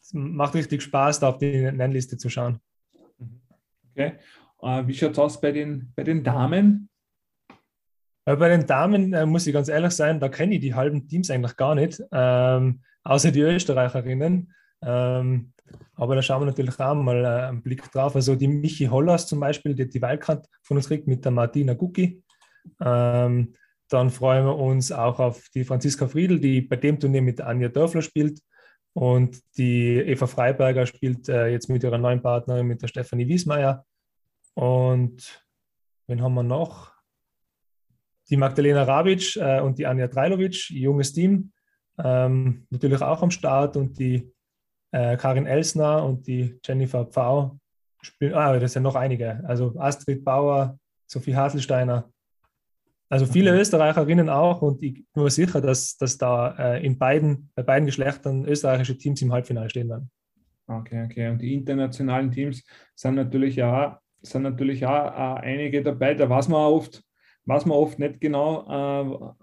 es 0.00 0.12
macht 0.12 0.54
richtig 0.54 0.82
Spaß, 0.82 1.20
da 1.20 1.30
auf 1.30 1.38
die 1.38 1.70
Nennliste 1.70 2.18
zu 2.18 2.28
schauen. 2.28 2.61
Okay. 3.90 4.18
Äh, 4.61 4.87
wie 4.87 4.94
schaut 4.94 5.12
es 5.12 5.18
aus 5.18 5.40
bei 5.40 5.52
den, 5.52 5.92
bei 5.96 6.02
den 6.02 6.23
Damen? 6.23 6.90
Äh, 8.26 8.37
bei 8.37 8.49
den 8.49 8.66
Damen 8.66 9.12
äh, 9.14 9.25
muss 9.25 9.46
ich 9.46 9.54
ganz 9.54 9.68
ehrlich 9.68 9.92
sein, 9.92 10.20
da 10.20 10.28
kenne 10.28 10.56
ich 10.56 10.61
die 10.61 10.75
halben 10.75 11.08
Teams 11.08 11.30
eigentlich 11.30 11.56
gar 11.56 11.75
nicht, 11.75 12.02
ähm, 12.12 12.82
außer 13.02 13.30
die 13.30 13.40
Österreicherinnen. 13.40 14.52
Ähm, 14.82 15.53
aber 15.97 16.16
da 16.16 16.23
schauen 16.23 16.42
wir 16.42 16.47
natürlich 16.47 16.78
auch 16.80 16.94
mal 16.94 17.25
äh, 17.25 17.49
einen 17.49 17.62
Blick 17.62 17.90
drauf. 17.92 18.16
Also 18.16 18.35
die 18.35 18.49
Michi 18.49 18.87
Hollers 18.87 19.26
zum 19.26 19.40
Beispiel, 19.40 19.75
die 19.75 19.88
die 19.88 20.02
Wildcard 20.02 20.47
von 20.62 20.76
uns 20.76 20.88
kriegt 20.88 21.06
mit 21.06 21.25
der 21.25 21.33
Martina 21.33 21.75
Gucki. 21.75 22.23
Ähm, 22.80 23.54
dann 23.88 24.11
freuen 24.11 24.44
wir 24.47 24.56
uns 24.56 24.90
auch 24.90 25.21
auf 25.21 25.49
die 25.54 25.64
Franziska 25.64 26.09
Friedl, 26.09 26.40
die 26.40 26.62
bei 26.62 26.76
dem 26.76 26.99
Turnier 26.99 27.23
mit 27.23 27.40
Anja 27.40 27.68
Dörfler 27.68 28.02
spielt. 28.02 28.40
Und 28.92 29.40
die 29.56 29.97
Eva 29.97 30.26
Freiberger 30.26 30.87
spielt 30.87 31.28
äh, 31.28 31.49
jetzt 31.49 31.68
mit 31.68 31.83
ihrer 31.83 31.99
neuen 31.99 32.23
Partnerin, 32.23 32.66
mit 32.66 32.83
der 32.83 32.88
Stefanie 32.88 33.28
Wiesmeier. 33.28 33.85
Und 34.54 35.44
wen 36.06 36.23
haben 36.23 36.35
wir 36.35 36.42
noch? 36.42 36.92
Die 38.30 38.37
Magdalena 38.37 38.85
Rabic 38.85 39.37
äh, 39.37 39.61
und 39.61 39.78
die 39.78 39.87
Anja 39.87 40.06
Drailovic, 40.06 40.71
junges 40.71 41.12
Team, 41.12 41.52
ähm, 41.99 42.66
natürlich 42.71 43.02
auch 43.02 43.23
am 43.23 43.30
Start. 43.30 43.76
Und 43.76 43.99
die 43.99 44.34
äh, 44.95 45.17
Karin 45.17 45.47
Elsner 45.47 46.05
und 46.05 46.27
die 46.29 46.59
Jennifer 46.65 47.05
Pfau 47.05 47.59
spielen. 48.01 48.35
Ah, 48.35 48.57
das 48.59 48.75
sind 48.75 48.85
noch 48.85 48.95
einige. 48.95 49.43
Also 49.45 49.75
Astrid 49.77 50.25
Bauer, 50.25 50.79
Sophie 51.07 51.35
Haselsteiner. 51.35 52.11
Also 53.09 53.27
viele 53.27 53.51
okay. 53.51 53.61
Österreicherinnen 53.61 54.29
auch 54.29 54.63
und 54.63 54.83
ich 54.83 55.05
bin 55.13 55.25
mir 55.25 55.31
sicher, 55.31 55.61
dass, 55.61 55.97
dass 55.97 56.17
da 56.17 56.55
äh, 56.77 56.87
in 56.87 56.97
beiden, 56.97 57.51
bei 57.57 57.63
beiden 57.63 57.87
Geschlechtern 57.87 58.45
österreichische 58.47 58.97
Teams 58.97 59.21
im 59.21 59.33
Halbfinale 59.33 59.69
stehen 59.69 59.89
werden. 59.89 60.11
Okay, 60.67 61.05
okay. 61.05 61.29
Und 61.29 61.43
die 61.43 61.55
internationalen 61.55 62.31
Teams 62.31 62.65
sind 62.95 63.17
natürlich 63.17 63.63
auch, 63.63 63.99
sind 64.23 64.43
natürlich 64.43 64.87
auch 64.87 65.07
äh, 65.07 65.41
einige 65.43 65.83
dabei. 65.83 66.15
Da 66.15 66.29
weiß 66.31 66.49
man 66.49 66.61
oft, 66.61 67.03
weiß 67.47 67.67
man 67.67 67.77
oft 67.77 67.99
nicht 67.99 68.21
genau, 68.21 68.63
äh, 68.63 69.35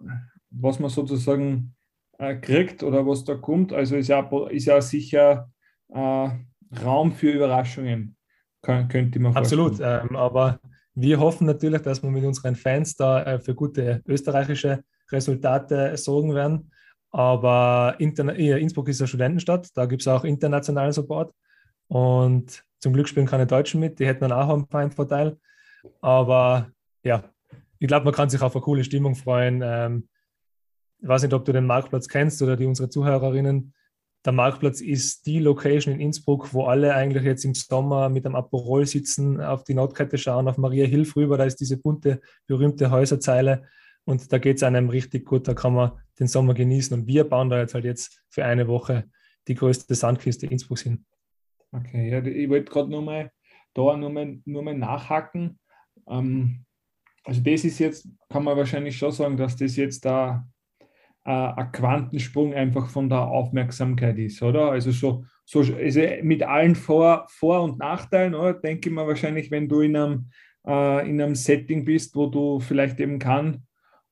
was 0.50 0.80
man 0.80 0.90
sozusagen 0.90 1.76
äh, 2.22 2.36
kriegt 2.36 2.84
oder 2.84 3.06
was 3.06 3.24
da 3.24 3.36
kommt. 3.36 3.74
Also 3.74 3.96
ist 3.96 4.08
ja, 4.08 4.30
ist 4.50 4.66
ja 4.66 4.80
sicher 4.80 5.50
äh, 5.90 6.30
Raum 6.84 7.12
für 7.12 7.32
Überraschungen, 7.32 8.16
kann, 8.62 8.88
könnte 8.88 9.20
man 9.20 9.36
Absolut, 9.36 9.80
ähm, 9.82 10.16
aber 10.16 10.60
wir 10.94 11.20
hoffen 11.20 11.48
natürlich, 11.48 11.82
dass 11.82 12.04
wir 12.04 12.12
mit 12.12 12.24
unseren 12.24 12.56
Fans 12.56 12.96
da 12.96 13.24
äh, 13.24 13.40
für 13.40 13.56
gute 13.56 14.02
österreichische 14.06 14.84
Resultate 15.12 15.98
sorgen 15.98 16.36
werden. 16.36 16.72
Aber 17.10 17.96
Interna 17.98 18.34
Innsbruck 18.34 18.88
ist 18.88 19.02
eine 19.02 19.08
Studentenstadt, 19.08 19.70
da 19.74 19.86
gibt 19.86 20.02
es 20.02 20.08
auch 20.08 20.24
internationalen 20.24 20.94
Support. 20.94 21.34
Und 21.88 22.64
zum 22.80 22.94
Glück 22.94 23.10
spielen 23.10 23.26
keine 23.26 23.48
Deutschen 23.48 23.82
mit, 23.82 24.00
die 24.00 24.06
hätten 24.06 24.22
dann 24.22 24.32
auch 24.32 24.48
einen 24.48 24.68
feinen 24.68 24.92
Vorteil. 24.92 25.38
Aber 26.00 26.70
ja, 27.04 27.24
ich 27.80 27.88
glaube, 27.88 28.06
man 28.06 28.14
kann 28.14 28.30
sich 28.30 28.42
auf 28.42 28.56
eine 28.56 28.62
coole 28.62 28.84
Stimmung 28.84 29.16
freuen. 29.16 29.62
Ähm, 29.64 30.08
ich 31.02 31.08
weiß 31.08 31.24
nicht, 31.24 31.34
ob 31.34 31.46
du 31.46 31.52
den 31.52 31.66
Marktplatz 31.66 32.08
kennst 32.08 32.42
oder 32.42 32.56
die 32.56 32.66
unsere 32.66 32.90
Zuhörerinnen. 32.90 33.74
Der 34.24 34.34
Marktplatz 34.34 34.82
ist 34.82 35.26
die 35.26 35.40
Location 35.40 35.96
in 35.96 36.00
Innsbruck, 36.00 36.54
wo 36.54 36.66
alle 36.66 36.94
eigentlich 36.94 37.24
jetzt 37.24 37.44
im 37.44 37.56
Sommer 37.56 38.10
mit 38.10 38.26
einem 38.26 38.36
Aperol 38.36 38.86
sitzen, 38.86 39.42
auf 39.42 39.64
die 39.64 39.74
Nordkette 39.74 40.20
schauen, 40.20 40.48
auf 40.48 40.58
Maria 40.58 40.86
Hilf 40.86 41.16
rüber. 41.16 41.38
Da 41.38 41.46
ist 41.46 41.56
diese 41.58 41.78
bunte, 41.78 42.22
berühmte 42.46 42.92
Häuserzeile. 42.92 43.64
Und 44.04 44.32
da 44.32 44.38
geht 44.38 44.58
es 44.58 44.64
einem 44.64 44.90
richtig 44.90 45.26
gut, 45.26 45.48
da 45.48 45.54
kann 45.56 45.74
man 45.74 45.92
den 46.20 46.28
Sommer 46.28 46.54
genießen. 46.54 47.00
Und 47.00 47.08
wir 47.08 47.24
bauen 47.24 47.50
da 47.50 47.60
jetzt 47.60 47.74
halt 47.74 47.86
jetzt 47.86 48.24
für 48.30 48.46
eine 48.46 48.68
Woche 48.68 49.06
die 49.48 49.56
größte 49.56 49.96
Sandkiste 49.96 50.46
Innsbrucks 50.46 50.82
hin. 50.82 51.06
Okay, 51.72 52.12
ja, 52.12 52.24
ich 52.24 52.50
wollte 52.50 52.72
gerade 52.72 52.92
nur 52.92 53.02
mal 53.02 53.32
da 53.74 53.98
nur 53.98 54.10
mal, 54.10 54.40
nur 54.46 54.64
mal 54.64 54.78
nachhaken. 54.78 55.60
Ähm, 56.08 56.66
also 57.24 57.42
das 57.42 57.64
ist 57.64 57.80
jetzt, 57.80 58.08
kann 58.30 58.44
man 58.44 58.58
wahrscheinlich 58.58 58.98
schon 58.98 59.12
sagen, 59.12 59.38
dass 59.38 59.56
das 59.56 59.76
jetzt 59.76 60.04
da 60.06 60.48
äh, 61.26 61.32
ein 61.32 61.72
Quantensprung 61.72 62.54
einfach 62.54 62.90
von 62.90 63.10
der 63.10 63.22
Aufmerksamkeit 63.22 64.18
ist, 64.18 64.42
oder? 64.42 64.72
Also 64.72 64.92
so, 64.92 65.26
so 65.46 65.60
also 65.60 66.02
mit 66.24 66.44
allen 66.44 66.76
Vor-, 66.76 67.26
Vor 67.30 67.64
und 67.64 67.80
Nachteilen, 67.80 68.36
oder? 68.36 68.54
denke 68.54 68.90
ich 68.90 68.96
mal 68.96 69.08
wahrscheinlich, 69.08 69.52
wenn 69.52 69.70
du 69.70 69.82
in 69.82 69.96
einem, 69.96 70.30
äh, 70.66 71.10
in 71.10 71.22
einem 71.22 71.36
Setting 71.36 71.86
bist, 71.86 72.16
wo 72.16 72.28
du 72.28 72.60
vielleicht 72.60 73.00
eben 73.00 73.20
kann, 73.20 73.64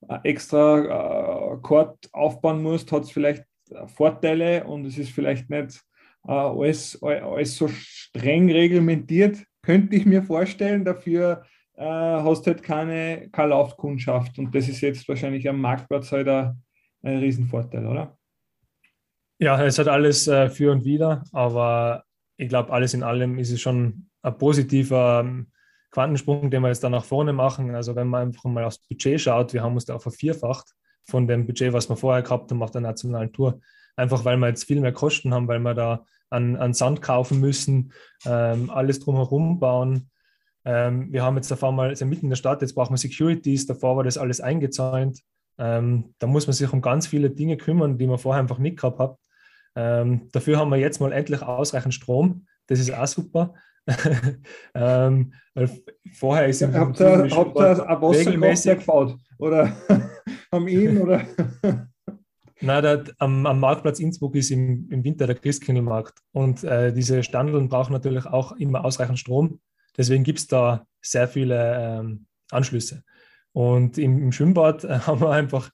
äh, 0.07 0.19
extra 0.23 1.53
äh, 1.53 1.57
Chord 1.61 1.97
aufbauen 2.11 2.61
musst, 2.61 2.91
hat 2.91 3.03
es 3.03 3.11
vielleicht 3.11 3.43
Vorteile 3.87 4.63
und 4.63 4.85
es 4.85 4.97
ist 4.97 5.11
vielleicht 5.11 5.49
nicht 5.49 5.81
äh, 6.27 6.31
alles, 6.31 7.01
alles 7.01 7.55
so 7.55 7.67
streng 7.67 8.51
reglementiert, 8.51 9.43
könnte 9.61 9.95
ich 9.95 10.05
mir 10.05 10.23
vorstellen. 10.23 10.85
Dafür 10.85 11.43
äh, 11.75 11.83
hast 11.83 12.45
du 12.45 12.51
halt 12.51 12.63
keine, 12.63 13.29
keine 13.31 13.49
Laufkundschaft 13.49 14.37
und 14.39 14.53
das 14.53 14.67
ist 14.67 14.81
jetzt 14.81 15.07
wahrscheinlich 15.07 15.47
am 15.47 15.61
Marktplatz 15.61 16.11
halt 16.11 16.27
ein, 16.27 16.61
ein 17.01 17.17
Riesenvorteil, 17.17 17.85
oder? 17.85 18.17
Ja, 19.39 19.63
es 19.63 19.79
hat 19.79 19.87
alles 19.87 20.27
äh, 20.27 20.49
für 20.49 20.71
und 20.71 20.83
wider, 20.83 21.23
aber 21.31 22.03
ich 22.37 22.49
glaube, 22.49 22.73
alles 22.73 22.93
in 22.93 23.03
allem 23.03 23.37
ist 23.37 23.51
es 23.51 23.61
schon 23.61 24.09
ein 24.21 24.37
positiver 24.37 25.21
ähm, 25.23 25.51
Quantensprung, 25.91 26.51
den 26.51 26.61
wir 26.61 26.67
jetzt 26.69 26.83
da 26.83 26.89
nach 26.89 27.05
vorne 27.05 27.33
machen. 27.33 27.73
Also 27.73 27.95
wenn 27.95 28.07
man 28.07 28.27
einfach 28.27 28.43
mal 28.45 28.63
aufs 28.63 28.79
Budget 28.79 29.19
schaut, 29.19 29.53
wir 29.53 29.63
haben 29.63 29.73
uns 29.73 29.85
da 29.85 29.97
vervierfacht 29.97 30.73
von 31.05 31.27
dem 31.27 31.45
Budget, 31.45 31.73
was 31.73 31.89
wir 31.89 31.95
vorher 31.95 32.21
gehabt 32.21 32.51
haben 32.51 32.61
auf 32.61 32.71
der 32.71 32.81
nationalen 32.81 33.31
Tour. 33.33 33.59
Einfach 33.95 34.23
weil 34.25 34.37
wir 34.37 34.47
jetzt 34.47 34.65
viel 34.65 34.79
mehr 34.79 34.93
Kosten 34.93 35.33
haben, 35.33 35.47
weil 35.47 35.59
wir 35.59 35.73
da 35.73 36.05
an, 36.29 36.55
an 36.57 36.73
Sand 36.73 37.01
kaufen 37.01 37.39
müssen, 37.39 37.91
ähm, 38.25 38.69
alles 38.69 38.99
drumherum 38.99 39.59
bauen. 39.59 40.09
Ähm, 40.63 41.11
wir 41.11 41.23
haben 41.23 41.35
jetzt 41.37 41.51
auf 41.51 41.63
einmal, 41.63 41.89
also 41.89 42.05
mitten 42.05 42.25
in 42.25 42.29
der 42.29 42.35
Stadt, 42.37 42.61
jetzt 42.61 42.75
brauchen 42.75 42.93
wir 42.93 42.97
Securities, 42.97 43.65
davor 43.65 43.97
war 43.97 44.03
das 44.03 44.17
alles 44.17 44.39
eingezäunt. 44.39 45.21
Ähm, 45.59 46.15
da 46.19 46.27
muss 46.27 46.47
man 46.47 46.53
sich 46.53 46.71
um 46.71 46.81
ganz 46.81 47.05
viele 47.05 47.29
Dinge 47.29 47.57
kümmern, 47.57 47.97
die 47.97 48.07
man 48.07 48.17
vorher 48.17 48.41
einfach 48.41 48.59
nicht 48.59 48.77
gehabt 48.77 48.99
hat. 48.99 49.17
Ähm, 49.75 50.29
dafür 50.31 50.57
haben 50.57 50.71
wir 50.71 50.77
jetzt 50.77 50.99
mal 50.99 51.11
endlich 51.11 51.41
ausreichend 51.41 51.93
Strom. 51.93 52.47
Das 52.67 52.79
ist 52.79 52.93
auch 52.93 53.07
super. 53.07 53.53
ähm, 54.73 55.33
vorher 56.13 56.47
ist 56.47 56.61
im 56.61 56.73
Habt 56.73 56.99
ihr, 56.99 57.29
habt 57.29 57.55
ihr 57.57 57.87
ein 57.87 58.01
Wasserkraftwerk 58.01 58.79
gebaut? 58.79 59.17
Oder 59.37 59.75
am 60.51 60.67
Inn? 60.67 61.01
Oder? 61.01 61.25
Nein, 62.61 62.83
der, 62.83 63.03
am, 63.19 63.45
am, 63.45 63.59
Marktplatz 63.59 63.99
Innsbruck 63.99 64.35
ist 64.35 64.51
im, 64.51 64.89
im 64.91 65.03
Winter 65.03 65.27
der 65.27 65.35
Christkindlmarkt. 65.35 66.19
Und 66.31 66.63
äh, 66.63 66.93
diese 66.93 67.23
Standeln 67.23 67.69
brauchen 67.69 67.93
natürlich 67.93 68.25
auch 68.25 68.53
immer 68.53 68.83
ausreichend 68.83 69.19
Strom. 69.19 69.59
Deswegen 69.97 70.23
gibt 70.23 70.39
es 70.39 70.47
da 70.47 70.85
sehr 71.01 71.27
viele 71.27 71.99
ähm, 71.99 72.27
Anschlüsse. 72.51 73.03
Und 73.53 73.97
im, 73.97 74.21
im 74.21 74.31
Schwimmbad 74.31 74.83
äh, 74.83 74.99
haben 75.07 75.21
wir 75.21 75.31
einfach 75.31 75.69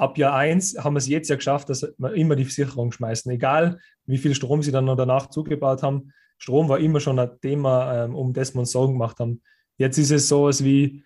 ab 0.00 0.16
Jahr 0.16 0.34
1 0.34 0.78
haben 0.78 0.94
wir 0.94 0.98
es 0.98 1.08
jetzt 1.08 1.28
ja 1.28 1.36
geschafft, 1.36 1.68
dass 1.68 1.82
wir 1.82 2.14
immer 2.14 2.34
die 2.34 2.44
Sicherung 2.44 2.90
schmeißen. 2.90 3.30
Egal, 3.30 3.78
wie 4.06 4.18
viel 4.18 4.34
Strom 4.34 4.62
sie 4.62 4.72
dann 4.72 4.86
noch 4.86 4.96
danach 4.96 5.28
zugebaut 5.28 5.82
haben, 5.82 6.12
Strom 6.38 6.70
war 6.70 6.78
immer 6.78 7.00
schon 7.00 7.18
ein 7.18 7.38
Thema, 7.42 8.04
ähm, 8.04 8.14
um 8.14 8.32
das 8.32 8.54
wir 8.54 8.60
uns 8.60 8.72
Sorgen 8.72 8.94
gemacht 8.94 9.20
haben. 9.20 9.42
Jetzt 9.76 9.98
ist 9.98 10.10
es 10.10 10.26
so, 10.26 10.46
als 10.46 10.64
wie 10.64 11.04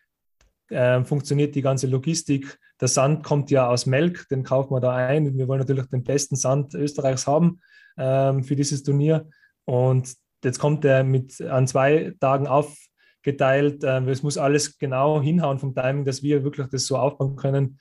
äh, 0.69 1.03
funktioniert 1.03 1.57
die 1.57 1.63
ganze 1.63 1.89
Logistik. 1.89 2.59
Der 2.81 2.89
Sand 2.89 3.25
kommt 3.25 3.51
ja 3.51 3.69
aus 3.69 3.87
Melk, 3.87 4.29
den 4.29 4.45
kaufen 4.45 4.73
wir 4.73 4.81
da 4.81 4.95
ein. 4.95 5.37
Wir 5.37 5.49
wollen 5.49 5.61
natürlich 5.61 5.87
den 5.87 6.05
besten 6.05 6.37
Sand 6.37 6.75
Österreichs 6.75 7.27
haben 7.27 7.61
ähm, 7.99 8.45
für 8.45 8.55
dieses 8.55 8.85
Turnier. 8.85 9.29
Und 9.65 10.15
jetzt 10.45 10.61
kommt 10.61 10.85
er 10.85 11.03
mit 11.03 11.41
an 11.41 11.67
zwei 11.67 12.15
Tagen 12.21 12.47
aufgeteilt. 12.47 12.91
Ähm, 13.27 14.09
es 14.09 14.23
muss 14.23 14.39
alles 14.39 14.79
genau 14.79 15.21
hinhauen 15.21 15.59
vom 15.59 15.75
Timing, 15.75 16.05
dass 16.05 16.23
wir 16.23 16.45
wirklich 16.45 16.67
das 16.69 16.87
so 16.87 16.97
aufbauen 16.97 17.37
können, 17.37 17.79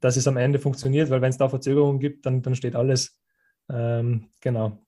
dass 0.00 0.16
es 0.16 0.26
am 0.26 0.36
Ende 0.36 0.58
funktioniert, 0.58 1.10
weil 1.10 1.20
wenn 1.20 1.30
es 1.30 1.38
da 1.38 1.48
Verzögerungen 1.48 2.00
gibt, 2.00 2.26
dann, 2.26 2.42
dann 2.42 2.54
steht 2.54 2.74
alles. 2.74 3.18
Ähm, 3.68 4.30
genau. 4.40 4.78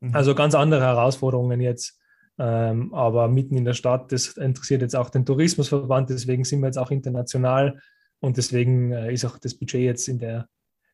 Mhm. 0.00 0.14
Also 0.14 0.34
ganz 0.34 0.54
andere 0.54 0.82
Herausforderungen 0.82 1.60
jetzt. 1.60 1.98
Ähm, 2.38 2.92
aber 2.92 3.28
mitten 3.28 3.56
in 3.56 3.64
der 3.64 3.72
Stadt, 3.72 4.12
das 4.12 4.36
interessiert 4.36 4.82
jetzt 4.82 4.94
auch 4.94 5.08
den 5.08 5.24
Tourismusverband, 5.24 6.10
deswegen 6.10 6.44
sind 6.44 6.60
wir 6.60 6.66
jetzt 6.66 6.76
auch 6.76 6.90
international 6.90 7.80
und 8.20 8.36
deswegen 8.36 8.92
äh, 8.92 9.10
ist 9.12 9.24
auch 9.24 9.38
das 9.38 9.54
Budget 9.54 9.80
jetzt 9.80 10.06
in 10.06 10.18
der 10.18 10.46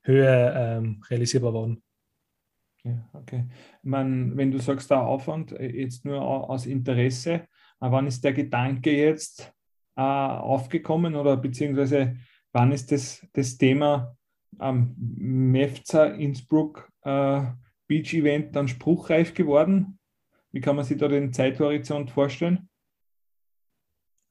Höhe 0.04 0.54
ähm, 0.56 1.02
realisierbar 1.10 1.52
worden. 1.52 1.82
Ja, 2.84 3.08
okay. 3.12 3.46
Man, 3.82 4.36
wenn 4.36 4.52
du 4.52 4.58
sagst, 4.58 4.90
der 4.90 5.02
Aufwand 5.02 5.52
äh, 5.52 5.66
jetzt 5.66 6.04
nur 6.04 6.20
aus 6.20 6.66
Interesse, 6.66 7.32
äh, 7.32 7.46
wann 7.90 8.06
ist 8.06 8.22
der 8.22 8.32
Gedanke 8.32 8.96
jetzt 8.96 9.52
äh, 9.96 10.00
aufgekommen 10.00 11.16
oder 11.16 11.36
beziehungsweise 11.36 12.16
wann 12.52 12.72
ist 12.72 12.92
das, 12.92 13.26
das 13.32 13.58
Thema 13.58 14.16
ähm, 14.60 14.94
MEFZA 14.96 16.06
Innsbruck 16.06 16.88
äh, 17.02 17.42
Beach-Event 17.88 18.54
dann 18.54 18.68
spruchreif 18.68 19.34
geworden? 19.34 19.98
Wie 20.52 20.60
kann 20.60 20.76
man 20.76 20.84
sich 20.84 20.98
da 20.98 21.08
den 21.08 21.32
Zeithorizont 21.32 22.10
vorstellen? 22.10 22.68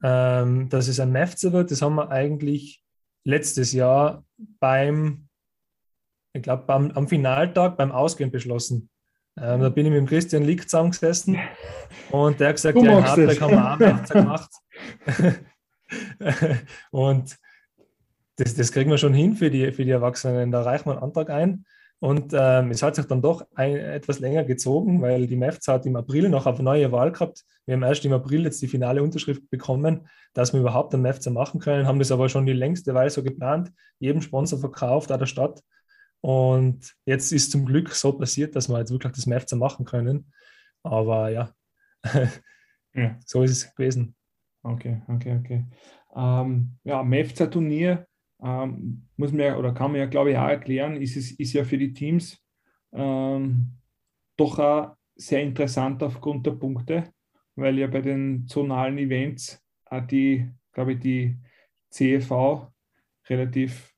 Ähm, 0.04 0.70
dass 0.70 0.88
es 0.88 1.00
ein 1.00 1.12
MEFZA 1.12 1.52
wird, 1.52 1.72
das 1.72 1.82
haben 1.82 1.96
wir 1.96 2.10
eigentlich 2.10 2.84
letztes 3.24 3.74
Jahr 3.74 4.26
beim, 4.60 5.28
ich 6.34 6.42
glaube, 6.42 6.74
am 6.74 7.08
Finaltag 7.08 7.78
beim 7.78 7.92
Ausgehen 7.92 8.32
beschlossen. 8.32 8.90
Ähm, 9.42 9.62
da 9.62 9.70
bin 9.70 9.86
ich 9.88 9.92
mit 9.92 10.00
dem 10.00 10.06
Christian 10.06 10.44
Lick 10.44 10.70
zusammengesessen 10.70 11.38
und 12.12 12.40
der 12.40 12.50
hat 12.50 12.56
gesagt, 12.58 12.78
du 12.78 12.84
ja, 12.84 13.00
in 13.00 13.04
Hartberg 13.06 13.42
haben 13.42 13.52
wir 13.52 13.72
auch 13.72 13.80
MEFZA 13.80 14.14
gemacht. 14.14 14.52
und 16.92 17.38
das, 18.38 18.56
das 18.56 18.72
kriegen 18.72 18.92
wir 18.92 18.98
schon 18.98 19.14
hin 19.14 19.36
für 19.36 19.50
die, 19.50 19.72
für 19.72 19.84
die 19.84 19.92
Erwachsenen. 19.92 20.52
Da 20.52 20.62
reichen 20.62 20.86
wir 20.86 20.94
einen 20.94 21.04
Antrag 21.04 21.30
ein. 21.30 21.66
Und 22.00 22.34
ähm, 22.34 22.72
es 22.72 22.82
hat 22.82 22.96
sich 22.96 23.06
dann 23.06 23.22
doch 23.22 23.46
ein, 23.54 23.76
etwas 23.76 24.20
länger 24.20 24.44
gezogen, 24.44 25.04
weil 25.04 25.28
die 25.28 25.36
MEFZ 25.36 25.68
hat 25.68 25.86
im 25.86 25.96
April 25.96 26.30
noch 26.30 26.48
eine 26.48 26.64
neue 26.64 26.92
Wahl 26.92 27.12
gehabt. 27.12 27.44
Wir 27.68 27.76
haben 27.76 27.84
erst 27.84 28.04
im 28.06 28.14
April 28.14 28.44
jetzt 28.44 28.60
die 28.62 28.68
finale 28.68 29.04
Unterschrift 29.04 29.48
bekommen, 29.52 30.08
dass 30.34 30.52
wir 30.52 30.62
überhaupt 30.62 30.96
einen 30.96 31.04
MEFZ 31.04 31.28
machen 31.28 31.60
können, 31.60 31.86
haben 31.86 32.00
das 32.00 32.12
aber 32.12 32.28
schon 32.28 32.48
die 32.48 32.54
längste 32.54 32.96
Weile 32.96 33.12
so 33.12 33.22
geplant, 33.22 33.72
jedem 34.00 34.22
Sponsor 34.22 34.58
verkauft, 34.58 35.12
auch 35.12 35.18
der 35.18 35.28
Stadt. 35.28 35.62
Und 36.22 36.96
jetzt 37.06 37.32
ist 37.32 37.52
zum 37.52 37.66
Glück 37.66 37.90
so 37.90 38.14
passiert, 38.14 38.56
dass 38.56 38.70
wir 38.70 38.80
jetzt 38.80 38.92
wirklich 38.92 39.14
das 39.14 39.26
MEFZ 39.26 39.54
machen 39.54 39.86
können. 39.86 40.32
Aber 40.84 41.30
ja, 41.30 41.52
ja. 42.94 43.18
so 43.26 43.44
ist 43.44 43.52
es 43.52 43.76
gewesen. 43.76 44.16
Okay, 44.64 45.02
okay, 45.08 45.38
okay. 45.40 45.66
Ähm, 46.16 46.78
ja, 46.84 47.04
MEFZ-Turnier 47.04 48.06
ähm, 48.44 49.08
muss 49.18 49.32
man 49.32 49.42
ja, 49.42 49.58
oder 49.58 49.74
kann 49.74 49.92
man 49.92 50.00
ja, 50.00 50.06
glaube 50.08 50.32
ich, 50.32 50.38
auch 50.38 50.48
erklären, 50.48 50.96
ist 50.98 51.16
es 51.16 51.32
ist 51.32 51.54
ja 51.54 51.64
für 51.64 51.78
die 51.78 51.94
Teams 51.94 52.38
ähm, 52.92 53.78
doch 54.38 54.60
auch 54.60 54.96
sehr 55.16 55.42
interessant 55.42 56.02
aufgrund 56.04 56.46
der 56.46 56.52
Punkte, 56.52 57.14
weil 57.56 57.78
ja 57.78 57.88
bei 57.88 58.02
den 58.02 58.48
zonalen 58.48 58.98
Events 58.98 59.62
auch 59.86 60.06
die, 60.06 60.50
glaube 60.72 60.94
ich, 60.94 61.00
die 61.00 61.38
CEV 61.92 62.68
relativ 63.30 63.91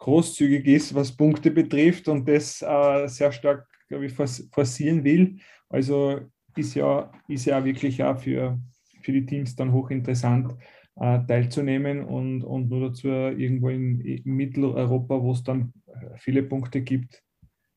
großzügig 0.00 0.66
ist, 0.66 0.94
was 0.94 1.16
Punkte 1.16 1.50
betrifft 1.50 2.08
und 2.08 2.28
das 2.28 2.62
äh, 2.62 3.06
sehr 3.06 3.30
stark, 3.30 3.68
glaube 3.88 4.06
ich, 4.06 4.12
forcieren 4.12 5.04
will. 5.04 5.36
Also 5.68 6.20
ist 6.56 6.74
ja, 6.74 7.12
ist 7.28 7.44
ja 7.44 7.64
wirklich 7.64 8.02
auch 8.02 8.18
für, 8.18 8.58
für 9.02 9.12
die 9.12 9.24
Teams 9.24 9.54
dann 9.54 9.72
hochinteressant 9.72 10.54
äh, 10.96 11.20
teilzunehmen 11.26 12.04
und, 12.04 12.42
und 12.42 12.68
nur 12.68 12.88
dazu 12.88 13.08
irgendwo 13.08 13.68
in, 13.68 14.00
in 14.00 14.34
Mitteleuropa, 14.34 15.20
wo 15.22 15.32
es 15.32 15.44
dann 15.44 15.72
viele 16.16 16.42
Punkte 16.42 16.80
gibt, 16.82 17.22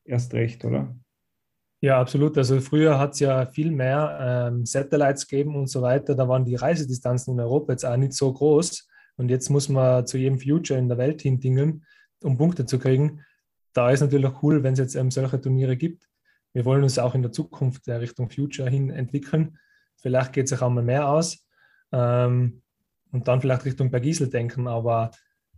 erst 0.04 0.34
recht, 0.34 0.64
oder? 0.64 0.96
Ja, 1.80 2.00
absolut. 2.00 2.38
Also 2.38 2.60
früher 2.60 2.98
hat 2.98 3.12
es 3.12 3.20
ja 3.20 3.44
viel 3.46 3.70
mehr 3.70 4.48
ähm, 4.50 4.64
Satellites 4.64 5.26
gegeben 5.26 5.54
und 5.54 5.68
so 5.68 5.82
weiter. 5.82 6.14
Da 6.14 6.26
waren 6.26 6.46
die 6.46 6.54
Reisedistanzen 6.54 7.34
in 7.34 7.40
Europa 7.40 7.72
jetzt 7.72 7.84
auch 7.84 7.98
nicht 7.98 8.14
so 8.14 8.32
groß. 8.32 8.88
Und 9.16 9.30
jetzt 9.30 9.50
muss 9.50 9.68
man 9.68 10.06
zu 10.06 10.16
jedem 10.16 10.38
Future 10.38 10.78
in 10.78 10.88
der 10.88 10.96
Welt 10.96 11.20
hindingen, 11.20 11.84
um 12.24 12.36
Punkte 12.36 12.66
zu 12.66 12.78
kriegen. 12.78 13.22
Da 13.72 13.90
ist 13.90 14.00
natürlich 14.00 14.26
auch 14.26 14.42
cool, 14.42 14.62
wenn 14.62 14.74
es 14.74 14.78
jetzt 14.78 14.94
ähm, 14.94 15.10
solche 15.10 15.40
Turniere 15.40 15.76
gibt. 15.76 16.08
Wir 16.52 16.64
wollen 16.64 16.82
uns 16.82 16.98
auch 16.98 17.14
in 17.14 17.22
der 17.22 17.32
Zukunft 17.32 17.88
äh, 17.88 17.94
Richtung 17.94 18.30
Future 18.30 18.70
hin 18.70 18.90
entwickeln. 18.90 19.58
Vielleicht 19.96 20.32
geht 20.32 20.46
es 20.46 20.52
auch 20.52 20.66
einmal 20.66 20.84
mehr 20.84 21.08
aus. 21.08 21.46
Ähm, 21.92 22.62
und 23.10 23.28
dann 23.28 23.40
vielleicht 23.40 23.64
Richtung 23.64 23.90
Bergisel 23.90 24.28
denken. 24.28 24.66
Aber 24.66 25.10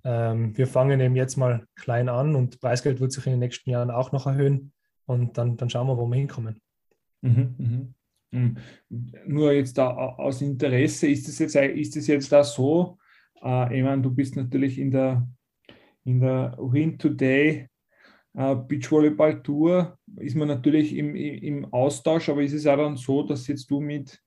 ähm, 0.05 0.57
wir 0.57 0.67
fangen 0.67 1.01
eben 1.01 1.17
jetzt 1.17 1.37
mal 1.37 1.67
klein 1.75 2.09
an 2.09 2.35
und 2.35 2.61
Preisgeld 2.61 3.01
wird 3.01 3.13
sich 3.13 3.27
in 3.27 3.33
den 3.33 3.41
nächsten 3.41 3.71
Jahren 3.71 3.91
auch 3.91 4.13
noch 4.13 4.27
erhöhen 4.27 4.73
und 5.07 5.37
dann, 5.39 5.57
dann 5.57 5.71
schauen 5.71 5.89
wir, 5.89 5.97
wo 5.97 6.07
wir 6.07 6.17
hinkommen. 6.17 6.61
Mhm, 7.23 7.55
mhm. 7.59 7.95
mhm. 8.31 8.57
Nur 9.27 9.53
jetzt 9.53 9.77
da 9.79 9.89
aus 9.89 10.43
Interesse, 10.43 11.09
ist 11.09 11.29
es 11.29 11.39
jetzt, 11.39 11.57
ist 11.57 12.07
jetzt 12.07 12.31
da 12.31 12.45
so, 12.45 12.99
äh, 13.43 13.77
ich 13.77 13.83
meine, 13.83 14.03
du 14.03 14.11
bist 14.15 14.37
natürlich 14.37 14.79
in 14.79 14.91
der, 14.91 15.27
in 16.07 16.21
der 16.21 16.57
Win 16.59 16.99
Today 16.99 17.69
äh, 18.35 18.55
Beachvolleyball 18.55 19.43
Tour, 19.43 19.99
ist 20.17 20.37
man 20.37 20.49
natürlich 20.49 20.95
im, 20.95 21.15
im 21.17 21.73
Austausch, 21.73 22.29
aber 22.29 22.43
ist 22.43 22.53
es 22.53 22.67
auch 22.67 22.77
dann 22.77 22.97
so, 22.97 23.23
dass 23.23 23.47
jetzt 23.49 23.71
du 23.71 23.81
mit, 23.81 24.23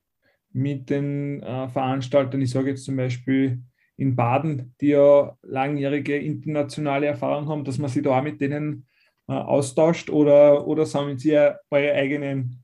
mit 0.51 0.89
den 0.89 1.41
äh, 1.41 1.69
Veranstaltern, 1.69 2.41
ich 2.41 2.51
sage 2.51 2.71
jetzt 2.71 2.83
zum 2.83 2.97
Beispiel 2.97 3.63
in 3.97 4.15
Baden, 4.15 4.75
die 4.81 4.87
ja 4.87 5.37
langjährige 5.41 6.17
internationale 6.17 7.07
Erfahrung 7.07 7.47
haben, 7.47 7.63
dass 7.63 7.77
man 7.77 7.89
sich 7.89 8.03
da 8.03 8.17
auch 8.17 8.23
mit 8.23 8.41
denen 8.41 8.87
äh, 9.27 9.33
austauscht 9.33 10.09
oder, 10.09 10.67
oder 10.67 10.85
sammeln 10.85 11.17
Sie 11.17 11.35
eure 11.35 11.93
eigenen 11.93 12.63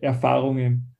Erfahrungen? 0.00 0.94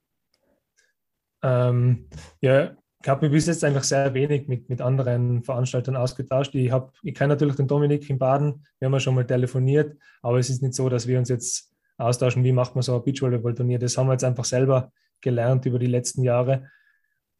Ähm, 1.43 2.09
ja, 2.41 2.77
ich 3.07 3.11
habe 3.11 3.25
mich 3.25 3.31
bis 3.31 3.47
jetzt 3.47 3.63
eigentlich 3.63 3.85
sehr 3.85 4.13
wenig 4.15 4.49
mit, 4.49 4.69
mit 4.69 4.81
anderen 4.81 5.45
Veranstaltern 5.45 5.95
ausgetauscht. 5.95 6.53
Ich, 6.57 6.73
ich 7.05 7.15
kenne 7.15 7.35
natürlich 7.35 7.55
den 7.55 7.69
Dominik 7.69 8.11
in 8.11 8.19
Baden, 8.19 8.65
wir 8.81 8.87
haben 8.87 8.93
ja 8.95 8.99
schon 8.99 9.15
mal 9.15 9.25
telefoniert, 9.25 9.97
aber 10.23 10.41
es 10.41 10.51
ist 10.51 10.61
nicht 10.61 10.75
so, 10.75 10.89
dass 10.89 11.07
wir 11.07 11.17
uns 11.17 11.29
jetzt 11.29 11.73
austauschen, 11.99 12.43
wie 12.43 12.51
macht 12.51 12.75
man 12.75 12.83
so 12.83 12.97
ein 12.97 13.05
Beachvolleyball-Turnier. 13.05 13.79
Das 13.79 13.97
haben 13.97 14.09
wir 14.09 14.15
jetzt 14.15 14.25
einfach 14.25 14.45
selber 14.45 14.91
gelernt 15.21 15.65
über 15.67 15.79
die 15.79 15.87
letzten 15.87 16.25
Jahre. 16.25 16.69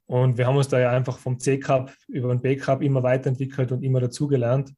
Und 0.07 0.39
wir 0.39 0.47
haben 0.47 0.57
uns 0.57 0.69
da 0.69 0.79
ja 0.79 0.93
einfach 0.93 1.19
vom 1.19 1.37
C-Cup 1.37 1.93
über 2.07 2.29
den 2.29 2.41
B-Cup 2.41 2.81
immer 2.81 3.03
weiterentwickelt 3.03 3.73
und 3.73 3.83
immer 3.83 3.99
dazugelernt. 3.99 4.73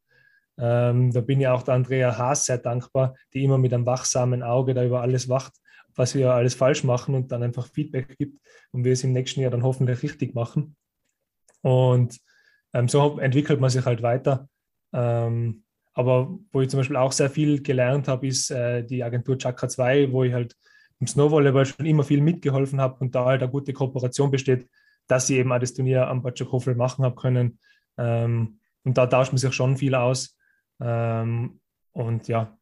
Ähm, 0.56 1.12
da 1.12 1.20
bin 1.20 1.42
ich 1.42 1.48
auch 1.48 1.64
der 1.64 1.74
Andrea 1.74 2.16
Haas 2.16 2.46
sehr 2.46 2.56
dankbar, 2.56 3.14
die 3.34 3.44
immer 3.44 3.58
mit 3.58 3.74
einem 3.74 3.84
wachsamen 3.84 4.42
Auge 4.42 4.72
da 4.72 4.82
über 4.82 5.02
alles 5.02 5.28
wacht, 5.28 5.52
was 5.98 6.14
wir 6.14 6.32
alles 6.32 6.54
falsch 6.54 6.84
machen 6.84 7.14
und 7.14 7.32
dann 7.32 7.42
einfach 7.42 7.66
Feedback 7.66 8.16
gibt 8.16 8.40
und 8.70 8.84
wir 8.84 8.92
es 8.92 9.02
im 9.02 9.12
nächsten 9.12 9.40
Jahr 9.40 9.50
dann 9.50 9.64
hoffentlich 9.64 10.02
richtig 10.02 10.34
machen. 10.34 10.76
Und 11.62 12.18
ähm, 12.72 12.88
so 12.88 13.18
entwickelt 13.18 13.60
man 13.60 13.68
sich 13.68 13.84
halt 13.84 14.00
weiter. 14.02 14.48
Ähm, 14.92 15.64
aber 15.94 16.38
wo 16.52 16.60
ich 16.60 16.68
zum 16.68 16.78
Beispiel 16.78 16.96
auch 16.96 17.10
sehr 17.10 17.28
viel 17.28 17.62
gelernt 17.62 18.06
habe, 18.06 18.28
ist 18.28 18.50
äh, 18.50 18.84
die 18.84 19.02
Agentur 19.02 19.36
Chakra 19.36 19.68
2, 19.68 20.12
wo 20.12 20.22
ich 20.22 20.32
halt 20.32 20.54
im 21.00 21.08
Snowvolleyball 21.08 21.66
schon 21.66 21.86
immer 21.86 22.04
viel 22.04 22.20
mitgeholfen 22.20 22.80
habe 22.80 22.98
und 23.00 23.16
da 23.16 23.24
halt 23.24 23.42
eine 23.42 23.50
gute 23.50 23.72
Kooperation 23.72 24.30
besteht, 24.30 24.68
dass 25.08 25.28
ich 25.28 25.38
eben 25.38 25.52
auch 25.52 25.58
das 25.58 25.74
Turnier 25.74 26.06
am 26.06 26.22
Batschakofel 26.22 26.76
machen 26.76 27.04
habe 27.04 27.16
können. 27.16 27.58
Ähm, 27.96 28.60
und 28.84 28.96
da 28.96 29.06
tauscht 29.08 29.32
man 29.32 29.38
sich 29.38 29.52
schon 29.52 29.76
viel 29.76 29.96
aus. 29.96 30.38
Ähm, 30.80 31.60
und 31.90 32.28
ja, 32.28 32.56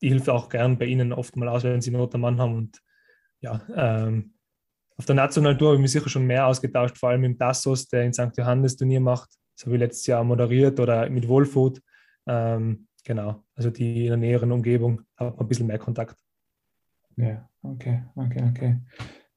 die 0.00 0.08
hilft 0.08 0.28
auch 0.28 0.48
gern 0.48 0.78
bei 0.78 0.84
Ihnen 0.84 1.12
oft 1.12 1.36
mal 1.36 1.48
aus, 1.48 1.64
wenn 1.64 1.80
Sie 1.80 1.90
Not 1.90 2.14
am 2.14 2.20
Mann 2.20 2.40
haben. 2.40 2.54
Und 2.54 2.80
ja, 3.40 3.60
ähm, 3.74 4.34
auf 4.96 5.04
der 5.04 5.14
nationalen 5.14 5.58
Tour 5.58 5.68
habe 5.68 5.76
ich 5.76 5.82
mich 5.82 5.92
sicher 5.92 6.08
schon 6.08 6.26
mehr 6.26 6.46
ausgetauscht, 6.46 6.96
vor 6.96 7.10
allem 7.10 7.24
im 7.24 7.38
Tassos, 7.38 7.86
der 7.88 8.04
in 8.04 8.12
St. 8.12 8.36
Johannes 8.36 8.76
Turnier 8.76 9.00
macht. 9.00 9.28
Habe 9.64 9.74
ich 9.74 9.80
letztes 9.80 10.06
Jahr 10.06 10.24
moderiert 10.24 10.80
oder 10.80 11.08
mit 11.08 11.28
Wohlfood. 11.28 11.80
Ähm, 12.26 12.86
genau, 13.04 13.44
also 13.54 13.70
die 13.70 14.04
in 14.04 14.08
der 14.08 14.16
näheren 14.16 14.52
Umgebung 14.52 15.02
hat 15.16 15.36
man 15.36 15.40
ein 15.40 15.48
bisschen 15.48 15.66
mehr 15.66 15.78
Kontakt. 15.78 16.18
Ja, 17.16 17.48
okay, 17.62 18.04
okay, 18.14 18.44
okay. 18.50 18.80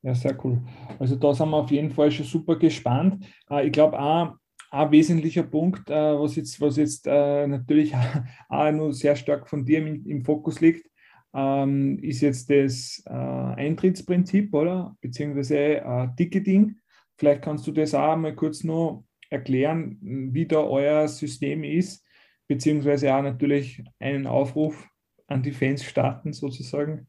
Ja, 0.01 0.15
sehr 0.15 0.38
cool. 0.45 0.62
Also 0.97 1.15
da 1.15 1.33
sind 1.33 1.49
wir 1.49 1.57
auf 1.57 1.71
jeden 1.71 1.91
Fall 1.91 2.12
schon 2.12 2.25
super 2.25 2.57
gespannt. 2.57 3.25
Äh, 3.49 3.67
ich 3.67 3.71
glaube 3.71 3.99
auch, 3.99 4.35
ein 4.71 4.91
wesentlicher 4.91 5.43
Punkt, 5.43 5.89
äh, 5.89 6.19
was 6.19 6.35
jetzt, 6.35 6.62
was 6.62 6.77
jetzt 6.77 7.07
äh, 7.07 7.47
natürlich 7.47 7.93
auch 8.49 8.71
nur 8.71 8.93
sehr 8.93 9.15
stark 9.15 9.49
von 9.49 9.65
dir 9.65 9.79
im, 9.79 10.05
im 10.05 10.23
Fokus 10.23 10.62
liegt, 10.62 10.88
ähm, 11.34 12.00
ist 12.00 12.22
jetzt 12.22 12.50
das 12.50 13.04
äh, 13.06 13.12
Eintrittsprinzip, 13.12 14.54
oder? 14.54 14.96
Beziehungsweise 15.02 15.58
äh, 15.58 16.08
Ticketing. 16.18 16.78
Vielleicht 17.18 17.42
kannst 17.42 17.68
du 17.68 17.72
das 17.72 17.94
auch 17.94 18.15
mal 18.15 18.36
kurz 18.36 18.63
noch 18.63 19.04
erklären, 19.30 19.98
wie 20.02 20.48
da 20.48 20.62
euer 20.62 21.08
System 21.08 21.63
ist, 21.63 22.06
beziehungsweise 22.48 23.13
auch 23.13 23.22
natürlich 23.22 23.84
einen 24.00 24.26
Aufruf 24.26 24.88
an 25.28 25.44
die 25.44 25.52
Fans 25.52 25.84
starten, 25.84 26.34
sozusagen. 26.34 27.08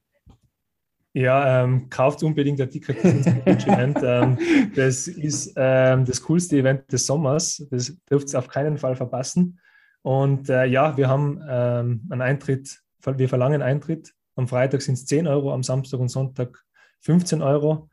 Ja, 1.13 1.65
ähm, 1.65 1.91
kauft 1.91 2.23
unbedingt 2.23 2.61
ein 2.61 2.71
Ticket 2.71 3.05
Event. 3.05 3.99
ähm, 4.03 4.39
das 4.77 5.09
ist 5.09 5.55
ähm, 5.57 6.05
das 6.05 6.23
coolste 6.23 6.59
Event 6.59 6.93
des 6.93 7.07
Sommers. 7.07 7.67
Das 7.71 7.97
dürft 8.09 8.33
ihr 8.33 8.39
auf 8.39 8.49
keinen 8.49 8.79
Fall 8.79 8.95
verpassen. 8.95 9.59
Und 10.03 10.49
äh, 10.49 10.67
ja, 10.67 10.97
wir 10.97 11.09
haben 11.09 11.41
ähm, 11.49 12.07
einen 12.11 12.23
Eintritt, 12.23 12.81
wir 13.05 13.29
verlangen 13.29 13.63
Eintritt. 13.63 14.13
Am 14.37 14.49
Freitag 14.49 14.83
sind 14.83 14.95
es 14.95 15.07
10 15.07 15.27
Euro, 15.27 15.53
am 15.53 15.63
Samstag 15.63 16.01
und 16.01 16.09
Sonntag 16.09 16.65
15 17.01 17.43
Euro. 17.43 17.89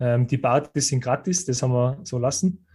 Ähm, 0.00 0.26
die 0.26 0.38
Partys 0.38 0.88
sind 0.88 1.02
gratis, 1.02 1.44
das 1.44 1.62
haben 1.62 1.72
wir 1.72 1.98
so 2.04 2.18
lassen. 2.18 2.66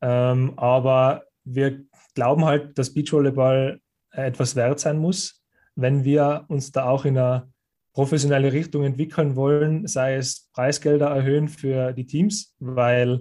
Ähm, 0.00 0.54
aber 0.56 1.24
wir 1.44 1.84
glauben 2.14 2.44
halt, 2.44 2.78
dass 2.78 2.92
Beachvolleyball 2.92 3.80
etwas 4.10 4.56
wert 4.56 4.80
sein 4.80 4.98
muss, 4.98 5.42
wenn 5.76 6.04
wir 6.04 6.44
uns 6.48 6.72
da 6.72 6.84
auch 6.84 7.04
in 7.04 7.16
einer 7.16 7.48
professionelle 7.92 8.52
Richtung 8.52 8.84
entwickeln 8.84 9.36
wollen, 9.36 9.86
sei 9.86 10.16
es 10.16 10.48
Preisgelder 10.52 11.08
erhöhen 11.08 11.48
für 11.48 11.92
die 11.92 12.06
Teams, 12.06 12.54
weil 12.58 13.20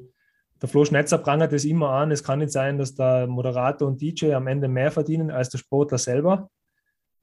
der 0.62 0.70
Flo 0.70 0.86
Schnetzer 0.86 1.20
prangert 1.20 1.54
es 1.54 1.66
immer 1.66 1.92
an, 1.92 2.12
es 2.12 2.24
kann 2.24 2.40
nicht 2.40 2.52
sein, 2.52 2.78
dass 2.78 2.96
der 2.96 3.28
Moderator 3.28 3.88
und 3.88 4.02
DJ 4.02 4.34
am 4.34 4.48
Ende 4.48 4.68
mehr 4.68 4.92
verdienen 4.92 5.30
als 5.30 5.50
der 5.50 5.60
Sportler 5.60 5.98
selber. 5.98 6.50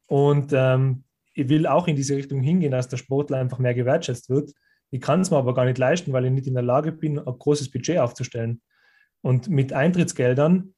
Und 0.07 0.53
ähm, 0.53 1.05
ich 1.35 1.49
will 1.49 1.67
auch 1.67 1.89
in 1.89 1.97
diese 1.97 2.17
Richtung 2.17 2.41
hingehen, 2.41 2.73
dass 2.73 2.89
der 2.89 2.97
Sportler 2.97 3.39
einfach 3.39 3.59
mehr 3.59 3.75
gewertschätzt 3.75 4.31
wird. 4.31 4.53
Ich 4.91 5.01
kann 5.01 5.21
es 5.21 5.31
mir 5.31 5.39
aber 5.39 5.55
gar 5.55 5.65
nicht 5.65 5.79
leisten, 5.79 6.13
weil 6.13 6.25
ich 6.25 6.31
nicht 6.31 6.47
in 6.47 6.55
der 6.55 6.63
Lage 6.63 6.93
bin, 6.93 7.19
ein 7.19 7.25
großes 7.39 7.71
Budget 7.71 7.99
aufzustellen. 7.99 8.63
Und 9.23 9.49
mit 9.49 9.73
Eintrittsgeldern 9.73 10.75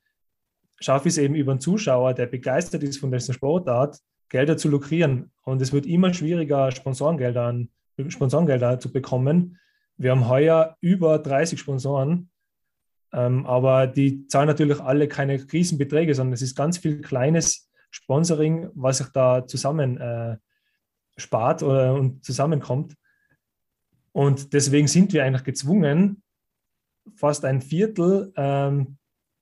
schaffe 0.81 1.09
ich 1.09 1.15
es 1.15 1.19
eben 1.19 1.35
über 1.35 1.53
einen 1.53 1.61
Zuschauer, 1.61 2.15
der 2.15 2.27
begeistert 2.27 2.83
ist 2.83 2.99
von 2.99 3.11
dieser 3.11 3.33
Sportart, 3.33 3.99
Gelder 4.29 4.57
zu 4.57 4.69
lukrieren. 4.69 5.31
Und 5.43 5.61
es 5.63 5.73
wird 5.73 5.87
immer 5.87 6.13
schwieriger, 6.15 6.71
Sponsorengelder, 6.71 7.67
Sponsorengelder 8.09 8.81
zu 8.81 8.93
bekommen. 8.93 9.59
Wir 9.97 10.11
haben 10.11 10.29
heuer 10.29 10.77
über 10.81 11.19
30 11.19 11.59
Sponsoren, 11.59 12.31
ähm, 13.13 13.47
aber 13.47 13.87
die 13.87 14.27
zahlen 14.27 14.49
natürlich 14.49 14.81
alle 14.81 15.09
keine 15.09 15.41
Riesenbeträge, 15.53 16.15
sondern 16.15 16.35
es 16.35 16.43
ist 16.43 16.57
ganz 16.57 16.79
viel 16.79 17.01
kleines 17.01 17.71
Sponsoring, 17.91 18.71
was 18.75 18.99
sich 18.99 19.09
da 19.09 19.47
zusammen 19.47 19.99
äh, 19.99 20.37
spart 21.17 21.63
oder, 21.63 21.95
und 21.95 22.25
zusammenkommt. 22.25 22.95
Und 24.13 24.53
deswegen 24.53 24.89
sind 24.89 25.13
wir 25.13 25.25
eigentlich 25.25 25.45
gezwungen, 25.45 26.23
fast 27.15 27.45
ein 27.45 27.61
Viertel 27.61 28.33
ähm, 28.37 28.97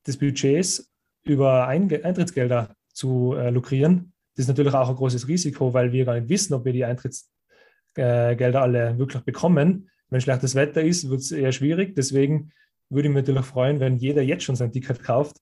des 0.07 0.19
Budgets 0.19 0.91
über 1.23 1.67
Eintrittsgelder 1.69 2.75
zu 2.93 3.35
äh, 3.35 3.51
lukrieren. 3.51 4.13
Das 4.35 4.45
ist 4.45 4.49
natürlich 4.49 4.75
auch 4.75 4.89
ein 4.89 4.97
großes 4.97 5.29
Risiko, 5.29 5.73
weil 5.73 5.93
wir 5.93 6.05
gar 6.05 6.15
nicht 6.15 6.29
wissen, 6.29 6.55
ob 6.55 6.65
wir 6.65 6.73
die 6.73 6.85
Eintrittsgelder 6.85 8.63
alle 8.63 8.99
wirklich 8.99 9.23
bekommen. 9.23 9.91
Wenn 10.11 10.21
schlechtes 10.21 10.55
Wetter 10.55 10.83
ist, 10.83 11.09
wird 11.09 11.21
es 11.21 11.33
eher 11.33 11.53
schwierig. 11.53 11.95
Deswegen 11.95 12.53
würde 12.91 13.09
ich 13.09 13.15
mich 13.15 13.23
natürlich 13.23 13.47
freuen, 13.47 13.81
wenn 13.81 13.97
jeder 13.97 14.23
jetzt 14.23 14.45
schon 14.45 14.57
sein 14.57 14.73
Ticket 14.73 15.03
kauft. 15.03 15.41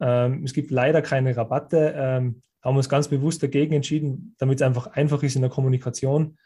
Ähm, 0.00 0.44
es 0.44 0.52
gibt 0.52 0.70
leider 0.70 1.02
keine 1.02 1.36
Rabatte. 1.36 1.94
Ähm, 1.96 2.42
haben 2.62 2.76
uns 2.76 2.88
ganz 2.88 3.08
bewusst 3.08 3.42
dagegen 3.42 3.74
entschieden, 3.74 4.34
damit 4.38 4.60
es 4.60 4.66
einfach 4.66 4.86
einfach 4.88 5.22
ist 5.22 5.36
in 5.36 5.42
der 5.42 5.50
Kommunikation. 5.50 6.38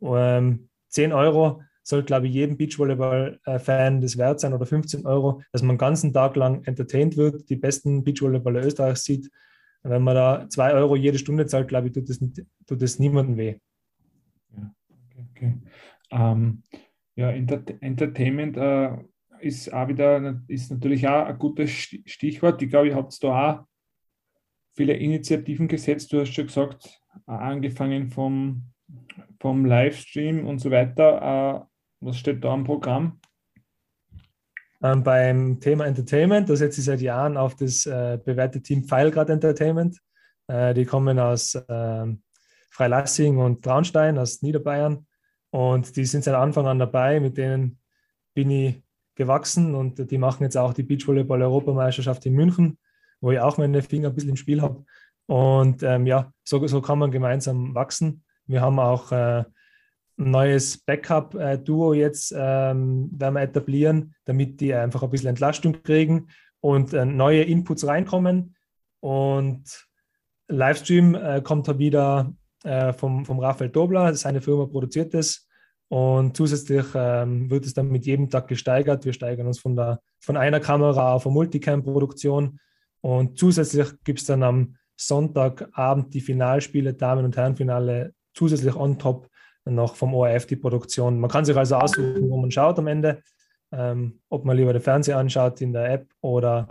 Ähm, 0.00 0.68
10 0.88 1.12
Euro 1.12 1.62
soll, 1.82 2.02
glaube 2.02 2.26
ich, 2.26 2.34
jedem 2.34 2.56
Beachvolleyball-Fan 2.56 4.00
das 4.00 4.18
wert 4.18 4.40
sein 4.40 4.54
oder 4.54 4.66
15 4.66 5.06
Euro, 5.06 5.42
dass 5.52 5.62
man 5.62 5.76
den 5.76 5.80
ganzen 5.80 6.12
Tag 6.12 6.36
lang 6.36 6.64
entertained 6.64 7.16
wird, 7.16 7.48
die 7.48 7.56
besten 7.56 8.04
Beachvolleyballer 8.04 8.64
Österreichs 8.64 9.04
sieht 9.04 9.30
Wenn 9.82 10.02
man 10.02 10.14
da 10.14 10.46
zwei 10.48 10.72
Euro 10.74 10.96
jede 10.96 11.18
Stunde 11.18 11.46
zahlt, 11.46 11.68
glaube 11.68 11.88
ich, 11.88 11.92
tut 11.92 12.08
das, 12.08 12.20
tut 12.66 12.82
das 12.82 12.98
niemandem 12.98 13.36
weh. 13.36 13.56
Ja, 14.56 14.74
okay. 15.10 15.26
okay. 15.30 15.54
Ähm, 16.10 16.62
ja, 17.14 17.30
Entertainment 17.30 18.56
äh, 18.56 18.96
ist 19.42 19.72
auch 19.72 19.88
wieder, 19.88 20.40
ist 20.48 20.70
natürlich 20.70 21.06
auch 21.06 21.26
ein 21.26 21.38
gutes 21.38 21.70
Stichwort. 21.70 22.62
Ich 22.62 22.70
glaube, 22.70 22.88
ihr 22.88 22.94
habt 22.94 23.22
da 23.22 23.50
auch 23.50 23.64
viele 24.74 24.94
Initiativen 24.94 25.68
gesetzt. 25.68 26.12
Du 26.12 26.20
hast 26.20 26.32
schon 26.32 26.46
gesagt, 26.46 27.00
angefangen 27.26 28.10
vom, 28.10 28.64
vom 29.40 29.64
Livestream 29.64 30.46
und 30.46 30.58
so 30.58 30.70
weiter. 30.70 31.60
Äh, 31.60 31.66
was 32.00 32.18
steht 32.18 32.42
da 32.42 32.52
am 32.52 32.64
Programm? 32.64 33.20
Ähm, 34.82 35.02
beim 35.04 35.60
Thema 35.60 35.86
Entertainment, 35.86 36.48
da 36.48 36.56
setze 36.56 36.80
ich 36.80 36.86
seit 36.86 37.00
Jahren 37.00 37.36
auf 37.36 37.54
das 37.54 37.86
äh, 37.86 38.18
bewährte 38.24 38.60
Team 38.60 38.84
Pfeilgrad 38.84 39.30
Entertainment. 39.30 39.98
Äh, 40.48 40.74
die 40.74 40.84
kommen 40.84 41.18
aus 41.20 41.54
äh, 41.54 42.06
Freilassing 42.70 43.38
und 43.38 43.62
Traunstein, 43.62 44.18
aus 44.18 44.42
Niederbayern. 44.42 45.06
Und 45.50 45.94
die 45.96 46.04
sind 46.04 46.24
seit 46.24 46.34
Anfang 46.34 46.66
an 46.66 46.78
dabei. 46.78 47.20
Mit 47.20 47.36
denen 47.36 47.78
bin 48.34 48.50
ich 48.50 48.81
gewachsen 49.14 49.74
und 49.74 50.10
die 50.10 50.18
machen 50.18 50.42
jetzt 50.44 50.56
auch 50.56 50.72
die 50.72 50.82
Beachvolleyball-Europameisterschaft 50.82 52.24
in 52.26 52.34
München, 52.34 52.78
wo 53.20 53.30
ich 53.30 53.40
auch 53.40 53.58
meine 53.58 53.82
Finger 53.82 54.08
ein 54.08 54.14
bisschen 54.14 54.30
im 54.30 54.36
Spiel 54.36 54.62
habe. 54.62 54.84
Und 55.26 55.82
ähm, 55.82 56.06
ja, 56.06 56.32
so, 56.44 56.66
so 56.66 56.80
kann 56.80 56.98
man 56.98 57.10
gemeinsam 57.10 57.74
wachsen. 57.74 58.24
Wir 58.46 58.60
haben 58.60 58.78
auch 58.78 59.12
äh, 59.12 59.44
ein 60.18 60.30
neues 60.30 60.78
Backup-Duo 60.78 61.94
jetzt 61.94 62.34
ähm, 62.36 63.10
werden 63.12 63.34
wir 63.34 63.42
etablieren, 63.42 64.14
damit 64.24 64.60
die 64.60 64.74
einfach 64.74 65.02
ein 65.02 65.10
bisschen 65.10 65.28
Entlastung 65.28 65.82
kriegen 65.82 66.28
und 66.60 66.92
äh, 66.92 67.04
neue 67.04 67.42
Inputs 67.42 67.86
reinkommen. 67.86 68.56
Und 69.00 69.88
Livestream 70.48 71.14
äh, 71.14 71.40
kommt 71.42 71.66
da 71.68 71.78
wieder 71.78 72.32
äh, 72.64 72.92
vom, 72.92 73.24
vom 73.24 73.40
Raphael 73.40 73.70
Dobler, 73.70 74.14
seine 74.14 74.40
Firma 74.40 74.66
produziert 74.66 75.14
es. 75.14 75.48
Und 75.92 76.38
zusätzlich 76.38 76.86
ähm, 76.94 77.50
wird 77.50 77.66
es 77.66 77.74
dann 77.74 77.90
mit 77.90 78.06
jedem 78.06 78.30
Tag 78.30 78.48
gesteigert. 78.48 79.04
Wir 79.04 79.12
steigern 79.12 79.46
uns 79.46 79.58
von, 79.58 79.76
der, 79.76 80.00
von 80.20 80.38
einer 80.38 80.58
Kamera 80.58 81.12
auf 81.12 81.26
eine 81.26 81.34
Multicam-Produktion. 81.34 82.58
Und 83.02 83.38
zusätzlich 83.38 83.88
gibt 84.02 84.20
es 84.20 84.24
dann 84.24 84.42
am 84.42 84.76
Sonntagabend 84.96 86.14
die 86.14 86.22
Finalspiele, 86.22 86.94
Damen- 86.94 87.26
und 87.26 87.36
Herrenfinale, 87.36 88.14
zusätzlich 88.32 88.74
on 88.74 88.98
top 88.98 89.28
noch 89.66 89.94
vom 89.94 90.14
ORF 90.14 90.46
die 90.46 90.56
Produktion. 90.56 91.20
Man 91.20 91.28
kann 91.28 91.44
sich 91.44 91.58
also 91.58 91.76
aussuchen, 91.76 92.30
wo 92.30 92.38
man 92.38 92.50
schaut 92.50 92.78
am 92.78 92.86
Ende, 92.86 93.20
ähm, 93.70 94.18
ob 94.30 94.46
man 94.46 94.56
lieber 94.56 94.72
den 94.72 94.80
Fernseher 94.80 95.18
anschaut 95.18 95.60
in 95.60 95.74
der 95.74 95.92
App 95.92 96.06
oder, 96.22 96.68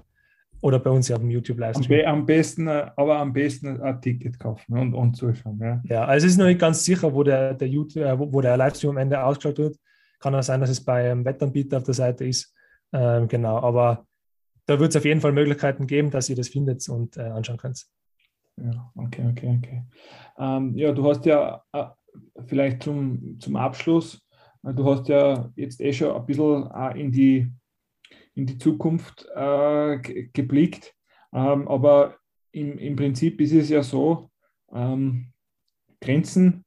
oder 0.62 0.80
bei 0.80 0.90
uns 0.92 1.08
ja 1.08 1.16
auf 1.16 1.22
dem 1.22 1.32
YouTube 1.32 1.60
Livestream. 1.60 2.06
Am, 2.06 2.20
am 2.20 2.26
besten, 2.26 2.68
äh, 2.68 2.92
aber 2.96 3.18
am 3.18 3.34
besten 3.34 3.82
ein 3.82 4.02
Ticket 4.02 4.40
kaufen 4.40 4.78
und, 4.78 4.94
und 4.94 5.16
zuschauen. 5.16 5.60
Ja. 5.60 5.82
ja, 5.84 6.06
also 6.06 6.26
es 6.26 6.34
ist 6.34 6.38
noch 6.38 6.46
nicht 6.46 6.60
ganz 6.60 6.86
sicher, 6.86 7.14
wo 7.14 7.24
der, 7.24 7.56
der, 7.56 7.68
YouTube, 7.68 8.04
äh, 8.04 8.18
wo 8.18 8.42
der 8.42 8.58
Livestream 8.58 8.92
am 8.92 8.98
Ende 8.98 9.24
ausgeschaut 9.24 9.58
wird. 9.58 9.78
Kann 10.20 10.36
auch 10.36 10.44
sein, 10.44 10.62
dass 10.62 10.70
es 10.70 10.84
bei 10.84 11.10
einem 11.10 11.26
Wettanbieter 11.26 11.78
auf 11.78 11.84
der 11.84 11.96
Seite 11.96 12.26
ist. 12.26 12.54
Ähm, 12.94 13.28
genau, 13.28 13.58
aber 13.58 14.06
da 14.68 14.80
wird 14.80 14.92
es 14.92 14.98
auf 14.98 15.06
jeden 15.06 15.22
Fall 15.22 15.32
Möglichkeiten 15.32 15.88
geben, 15.88 16.12
dass 16.12 16.30
ihr 16.30 16.36
das 16.36 16.50
findet 16.50 16.88
und 16.90 17.18
äh, 17.18 17.22
anschauen 17.22 17.58
könnt. 17.58 17.86
Ja, 18.58 18.92
okay, 18.96 19.28
okay, 19.32 19.58
okay. 19.58 19.84
Ähm, 20.38 20.76
ja, 20.78 20.92
du 20.92 21.10
hast 21.10 21.26
ja 21.26 21.64
äh, 21.72 21.86
vielleicht 22.46 22.84
zum, 22.84 23.40
zum 23.40 23.56
Abschluss, 23.56 24.22
äh, 24.64 24.74
du 24.74 24.86
hast 24.86 25.08
ja 25.08 25.50
jetzt 25.56 25.82
eh 25.82 25.92
schon 25.92 26.16
ein 26.16 26.26
bisschen 26.26 26.70
in 26.96 27.12
die, 27.12 27.52
in 28.36 28.46
die 28.46 28.58
Zukunft 28.58 29.28
äh, 29.36 29.98
geblickt, 30.34 30.96
ähm, 31.34 31.68
aber 31.68 32.18
im, 32.52 32.78
im 32.78 32.96
Prinzip 32.96 33.40
ist 33.42 33.54
es 33.54 33.70
ja 33.70 33.84
so, 33.84 34.30
ähm, 34.74 35.32
Grenzen 36.00 36.66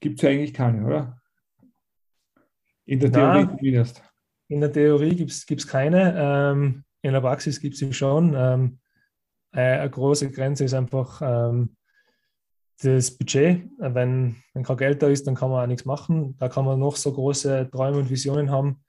gibt 0.00 0.18
es 0.18 0.22
ja 0.22 0.30
eigentlich 0.30 0.54
keine, 0.54 0.86
oder? 0.86 1.20
In 2.84 3.00
der 3.00 3.10
Theorie 3.10 3.44
Na, 3.44 3.56
zumindest. 3.56 4.02
In 4.48 4.60
der 4.60 4.72
Theorie 4.72 5.16
gibt 5.16 5.32
es 5.32 5.66
keine, 5.66 6.14
ähm, 6.16 6.84
in 7.02 7.12
der 7.12 7.20
Praxis 7.20 7.60
gibt 7.60 7.74
es 7.74 7.80
sie 7.80 7.92
schon. 7.92 8.34
Ähm, 8.36 8.78
äh, 9.52 9.78
eine 9.78 9.90
große 9.90 10.30
Grenze 10.30 10.64
ist 10.64 10.74
einfach 10.74 11.20
ähm, 11.22 11.76
das 12.82 13.10
Budget. 13.10 13.68
Wenn, 13.78 14.36
wenn 14.54 14.62
kein 14.62 14.76
Geld 14.76 15.02
da 15.02 15.08
ist, 15.08 15.26
dann 15.26 15.34
kann 15.34 15.50
man 15.50 15.64
auch 15.64 15.66
nichts 15.66 15.84
machen. 15.84 16.36
Da 16.38 16.48
kann 16.48 16.64
man 16.64 16.78
noch 16.78 16.96
so 16.96 17.12
große 17.12 17.68
Träume 17.72 17.98
und 17.98 18.10
Visionen 18.10 18.50
haben. 18.50 18.84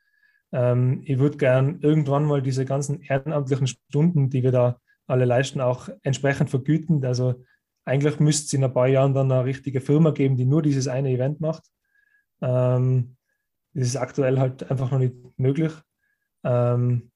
Ähm, 0.52 1.02
ich 1.06 1.20
würde 1.20 1.38
gern 1.38 1.80
irgendwann 1.82 2.26
mal 2.26 2.42
diese 2.42 2.66
ganzen 2.66 3.02
ehrenamtlichen 3.02 3.68
Stunden, 3.68 4.30
die 4.30 4.44
wir 4.44 4.52
da 4.52 4.80
alle 5.08 5.26
leisten, 5.26 5.62
auch 5.62 5.90
entsprechend 6.04 6.50
vergüten. 6.50 7.04
Also 7.06 7.44
eigentlich 7.86 8.20
müsste 8.20 8.46
es 8.46 8.54
in 8.54 8.64
ein 8.64 8.74
paar 8.74 8.88
Jahren 8.88 9.14
dann 9.14 9.32
eine 9.32 9.46
richtige 9.46 9.82
Firma 9.82 10.12
geben, 10.12 10.36
die 10.36 10.46
nur 10.46 10.62
dieses 10.62 10.88
eine 10.88 11.10
Event 11.10 11.40
macht. 11.40 11.64
Ähm, 12.42 13.16
das 13.74 13.88
ist 13.88 13.96
aktuell 13.96 14.40
halt 14.40 14.70
einfach 14.70 14.92
noch 14.92 15.00
nicht 15.00 15.16
möglich. 15.38 15.72
Ähm, 16.44 17.12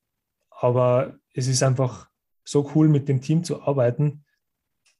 aber 0.50 1.18
es 1.34 1.48
ist 1.48 1.64
einfach 1.64 2.10
so 2.44 2.72
cool, 2.76 2.88
mit 2.88 3.10
dem 3.10 3.22
Team 3.22 3.44
zu 3.44 3.62
arbeiten, 3.64 4.24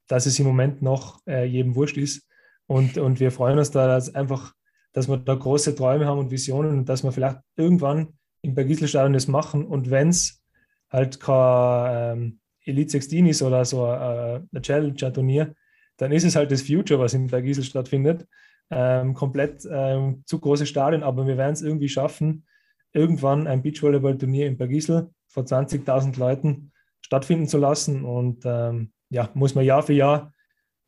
dass 0.08 0.26
es 0.26 0.40
im 0.40 0.46
Moment 0.46 0.82
noch 0.82 1.22
äh, 1.28 1.46
jedem 1.46 1.76
wurscht 1.76 1.98
ist. 1.98 2.28
Und, 2.68 2.98
und 2.98 3.20
wir 3.20 3.32
freuen 3.32 3.60
uns 3.60 3.72
da 3.72 3.88
dass 3.88 4.14
einfach, 4.14 4.54
dass 4.94 5.08
wir 5.08 5.18
da 5.18 5.36
große 5.36 5.76
Träume 5.76 6.06
haben 6.06 6.20
und 6.20 6.32
Visionen 6.32 6.80
und 6.80 6.90
dass 6.90 7.04
wir 7.04 7.12
vielleicht 7.12 7.40
irgendwann 7.56 8.18
im 8.42 8.56
Bergiselstadion 8.56 9.14
das 9.14 9.28
machen. 9.28 9.66
Und 9.66 9.90
wenn 9.90 10.10
es 10.10 10.42
halt 10.90 11.20
kein 11.20 12.18
ähm, 12.18 12.40
Elite 12.66 12.92
16 12.92 13.28
ist 13.28 13.42
oder 13.42 13.66
so 13.66 13.86
äh, 13.88 14.42
ein 14.54 14.62
Challenger-Turnier, 14.62 15.56
dann 15.98 16.12
ist 16.12 16.24
es 16.24 16.36
halt 16.36 16.52
das 16.52 16.64
Future, 16.64 17.00
was 17.00 17.14
in 17.14 17.28
Bergisel 17.28 17.64
stattfindet. 17.64 18.28
Ähm, 18.70 19.14
komplett 19.14 19.68
ähm, 19.70 20.24
zu 20.26 20.40
große 20.40 20.66
Stadien, 20.66 21.04
aber 21.04 21.28
wir 21.28 21.38
werden 21.38 21.54
es 21.54 21.62
irgendwie 21.62 21.90
schaffen, 21.90 22.46
irgendwann 22.94 23.46
ein 23.48 23.62
Beachvolleyball-Turnier 23.62 24.48
in 24.48 24.58
Bergisel 24.58 25.10
vor 25.28 25.44
20.000 25.44 26.18
Leuten 26.18 26.72
stattfinden 27.02 27.48
zu 27.48 27.58
lassen. 27.58 28.06
Und 28.06 28.44
ähm, 28.46 28.94
ja, 29.10 29.30
muss 29.34 29.56
man 29.56 29.66
Jahr 29.66 29.84
für 29.84 29.94
Jahr 29.94 30.34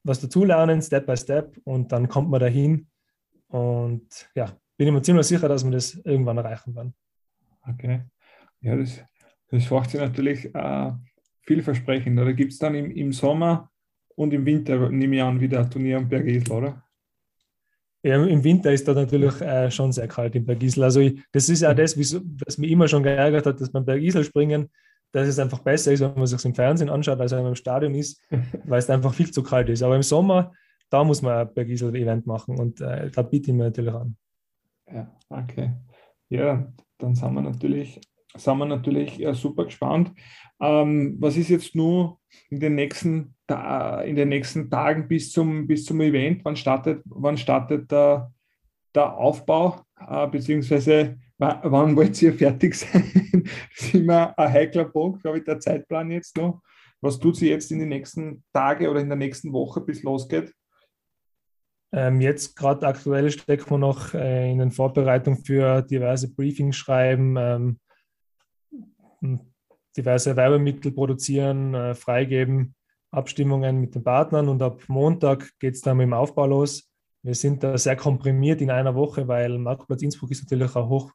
was 0.04 0.20
dazulernen, 0.20 0.82
Step 0.82 1.06
by 1.06 1.16
Step, 1.16 1.58
und 1.63 1.92
dann 1.92 2.10
kommt 2.10 2.30
man 2.30 2.39
dahin. 2.39 2.88
Und 3.48 4.30
ja, 4.36 4.58
bin 4.78 4.88
ich 4.88 4.94
mir 4.94 5.02
ziemlich 5.02 5.28
sicher, 5.28 5.48
dass 5.48 5.63
wir 5.63 5.72
das 5.72 5.96
irgendwann 5.96 6.38
erreichen 6.38 6.76
werden. 6.76 6.94
Okay. 7.67 8.02
Ja, 8.62 8.76
das, 8.76 9.04
das 9.49 9.69
macht 9.69 9.91
sich 9.91 9.99
natürlich 9.99 10.54
äh, 10.54 10.91
vielversprechend. 11.41 12.19
Oder 12.19 12.34
gibt 12.34 12.54
es 12.54 12.60
dann 12.60 12.76
im, 12.76 12.91
im 12.91 13.12
Sommer 13.12 13.69
und 14.15 14.34
im 14.34 14.45
Winter, 14.45 14.89
nehme 14.89 15.15
ich 15.15 15.23
an, 15.23 15.39
wieder 15.39 15.62
ein 15.62 15.69
Turnier 15.69 15.97
am 15.97 16.10
Bergisel, 16.10 16.52
oder? 16.52 16.84
Ja, 18.06 18.21
Im 18.21 18.43
Winter 18.43 18.71
ist 18.73 18.86
da 18.86 18.93
natürlich 18.93 19.39
äh, 19.39 19.71
schon 19.71 19.93
sehr 19.93 20.10
kalt 20.10 20.36
im 20.36 20.45
Bergisel. 20.45 20.84
Also 20.84 20.99
ich, 20.99 21.21
das 21.32 21.47
ist 21.47 21.62
ja 21.62 21.73
das, 21.73 21.97
was 21.97 22.58
mich 22.58 22.71
immer 22.71 22.88
schon 22.88 23.02
geärgert 23.02 23.45
hat, 23.45 23.62
dass 23.62 23.71
beim 23.71 23.86
Bergisel 23.86 24.26
springen 24.26 24.69
dass 25.13 25.28
es 25.28 25.39
einfach 25.39 25.60
besser 25.60 25.93
ist, 25.93 26.02
wenn 26.02 26.13
man 26.15 26.26
sich 26.26 26.43
im 26.43 26.56
Fernsehen 26.56 26.89
anschaut, 26.89 27.19
als 27.21 27.32
wenn 27.32 27.43
man 27.43 27.52
im 27.52 27.56
Stadion 27.56 27.93
ist, 27.93 28.19
weil 28.65 28.80
es 28.80 28.89
einfach 28.89 29.13
viel 29.13 29.32
zu 29.32 29.43
kalt 29.43 29.69
ist. 29.69 29.84
Aber 29.84 29.95
im 29.95 30.04
Sommer, 30.04 30.52
da 30.89 31.04
muss 31.04 31.21
man 31.21 31.47
ein 31.47 31.54
Bergisel-Event 31.54 32.26
machen 32.26 32.60
und 32.60 32.82
äh, 32.82 33.10
da 33.12 33.21
biete 33.21 33.52
ich 33.52 33.56
mir 33.56 33.65
natürlich 33.65 33.93
an. 33.93 34.17
Ja, 34.91 35.15
okay. 35.30 35.73
Ja, 36.30 36.67
dann 37.04 37.16
sind 37.16 37.34
wir 37.34 37.42
natürlich, 37.42 38.00
sind 38.36 38.58
wir 38.58 38.66
natürlich 38.66 39.18
ja, 39.18 39.34
super 39.34 39.66
gespannt. 39.66 40.13
Ähm, 40.62 41.18
was 41.20 41.38
ist 41.38 41.50
jetzt 41.50 41.76
nur 41.76 42.20
in 42.50 42.60
den 42.60 42.76
nächsten, 42.76 43.36
in 44.06 44.16
den 44.16 44.30
nächsten 44.30 44.70
Tagen 44.70 45.08
bis 45.08 45.32
zum, 45.32 45.68
bis 45.68 45.86
zum 45.86 46.00
Event? 46.02 46.44
Wann 46.46 46.56
startet, 46.56 47.02
wann 47.06 47.38
startet 47.38 47.92
der, 47.92 48.32
der 48.96 49.18
Aufbau? 49.18 49.82
Äh, 50.00 50.28
beziehungsweise 50.28 51.20
wann 51.38 51.96
wollt 51.96 52.22
ihr 52.22 52.34
fertig 52.34 52.76
sein? 52.76 53.04
das 53.76 53.88
ist 53.88 53.96
immer 53.96 54.38
ein 54.39 54.52
heikler 54.52 54.86
Punkt, 54.86 55.22
glaube 55.22 55.39
ich, 55.39 55.44
der 55.44 55.60
Zeitplan 55.60 56.10
jetzt 56.12 56.38
noch. 56.38 56.62
Was 57.02 57.20
tut 57.20 57.36
sie 57.36 57.50
jetzt 57.50 57.70
in 57.72 57.80
den 57.80 57.89
nächsten 57.89 58.46
Tagen 58.54 58.88
oder 58.88 59.02
in 59.02 59.10
der 59.10 59.18
nächsten 59.18 59.52
Woche, 59.52 59.82
bis 59.82 60.04
losgeht? 60.04 60.54
Ähm, 61.95 62.21
jetzt 62.21 62.56
gerade 62.56 62.88
aktuell 62.88 63.29
stecken 63.29 63.69
wir 63.69 63.77
noch 63.77 64.15
äh, 64.15 64.51
in 64.51 64.58
den 64.58 64.71
Vorbereitungen 64.71 65.45
für 65.45 65.84
diverse 65.84 66.34
Briefings 66.34 66.75
schreiben, 66.75 67.36
ähm, 67.38 67.79
diverse 69.95 70.36
Werbemittel 70.36 70.91
produzieren, 70.91 71.75
äh, 71.75 71.93
freigeben, 71.93 72.73
Abstimmungen 73.12 73.79
mit 73.79 73.93
den 73.93 74.03
Partnern 74.03 74.49
und 74.49 74.63
ab 74.63 74.82
Montag 74.88 75.51
geht 75.60 75.75
es 75.75 75.82
dann 75.82 75.97
mit 75.97 76.06
dem 76.06 76.13
Aufbau 76.13 76.47
los. 76.47 76.89
Wir 77.21 77.36
sind 77.36 77.63
da 77.63 77.77
sehr 77.77 77.95
komprimiert 77.95 78.60
in 78.62 78.71
einer 78.71 78.95
Woche, 78.95 79.27
weil 79.27 79.60
Marktplatz 79.60 80.01
Innsbruck 80.01 80.32
ist 80.32 80.43
natürlich 80.43 80.75
ein 80.75 80.89
hoch 80.89 81.12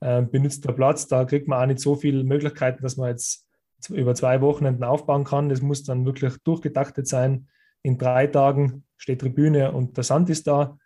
äh, 0.00 0.20
benutzter 0.20 0.74
Platz. 0.74 1.08
Da 1.08 1.24
kriegt 1.24 1.48
man 1.48 1.62
auch 1.62 1.66
nicht 1.66 1.80
so 1.80 1.96
viele 1.96 2.24
Möglichkeiten, 2.24 2.82
dass 2.82 2.98
man 2.98 3.08
jetzt 3.08 3.48
über 3.88 4.14
zwei 4.14 4.42
Wochenenden 4.42 4.84
aufbauen 4.84 5.24
kann. 5.24 5.48
Das 5.48 5.62
muss 5.62 5.82
dann 5.82 6.04
wirklich 6.04 6.36
durchgetaktet 6.44 7.08
sein. 7.08 7.48
In 7.82 7.98
drei 7.98 8.26
Tagen 8.26 8.84
steht 8.96 9.20
Tribüne 9.20 9.72
und 9.72 9.96
der 9.96 10.04
Sand 10.04 10.30
ist 10.30 10.46
da. 10.46 10.78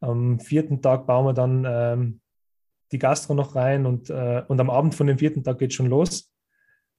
Am 0.00 0.38
vierten 0.40 0.82
Tag 0.82 1.06
bauen 1.06 1.26
wir 1.26 1.32
dann 1.32 1.64
ähm, 1.66 2.20
die 2.92 2.98
Gastro 2.98 3.34
noch 3.34 3.54
rein 3.54 3.86
und, 3.86 4.10
äh, 4.10 4.42
und 4.46 4.60
am 4.60 4.70
Abend 4.70 4.94
von 4.94 5.06
dem 5.06 5.18
vierten 5.18 5.42
Tag 5.42 5.58
geht 5.58 5.70
es 5.70 5.76
schon 5.76 5.86
los. 5.86 6.30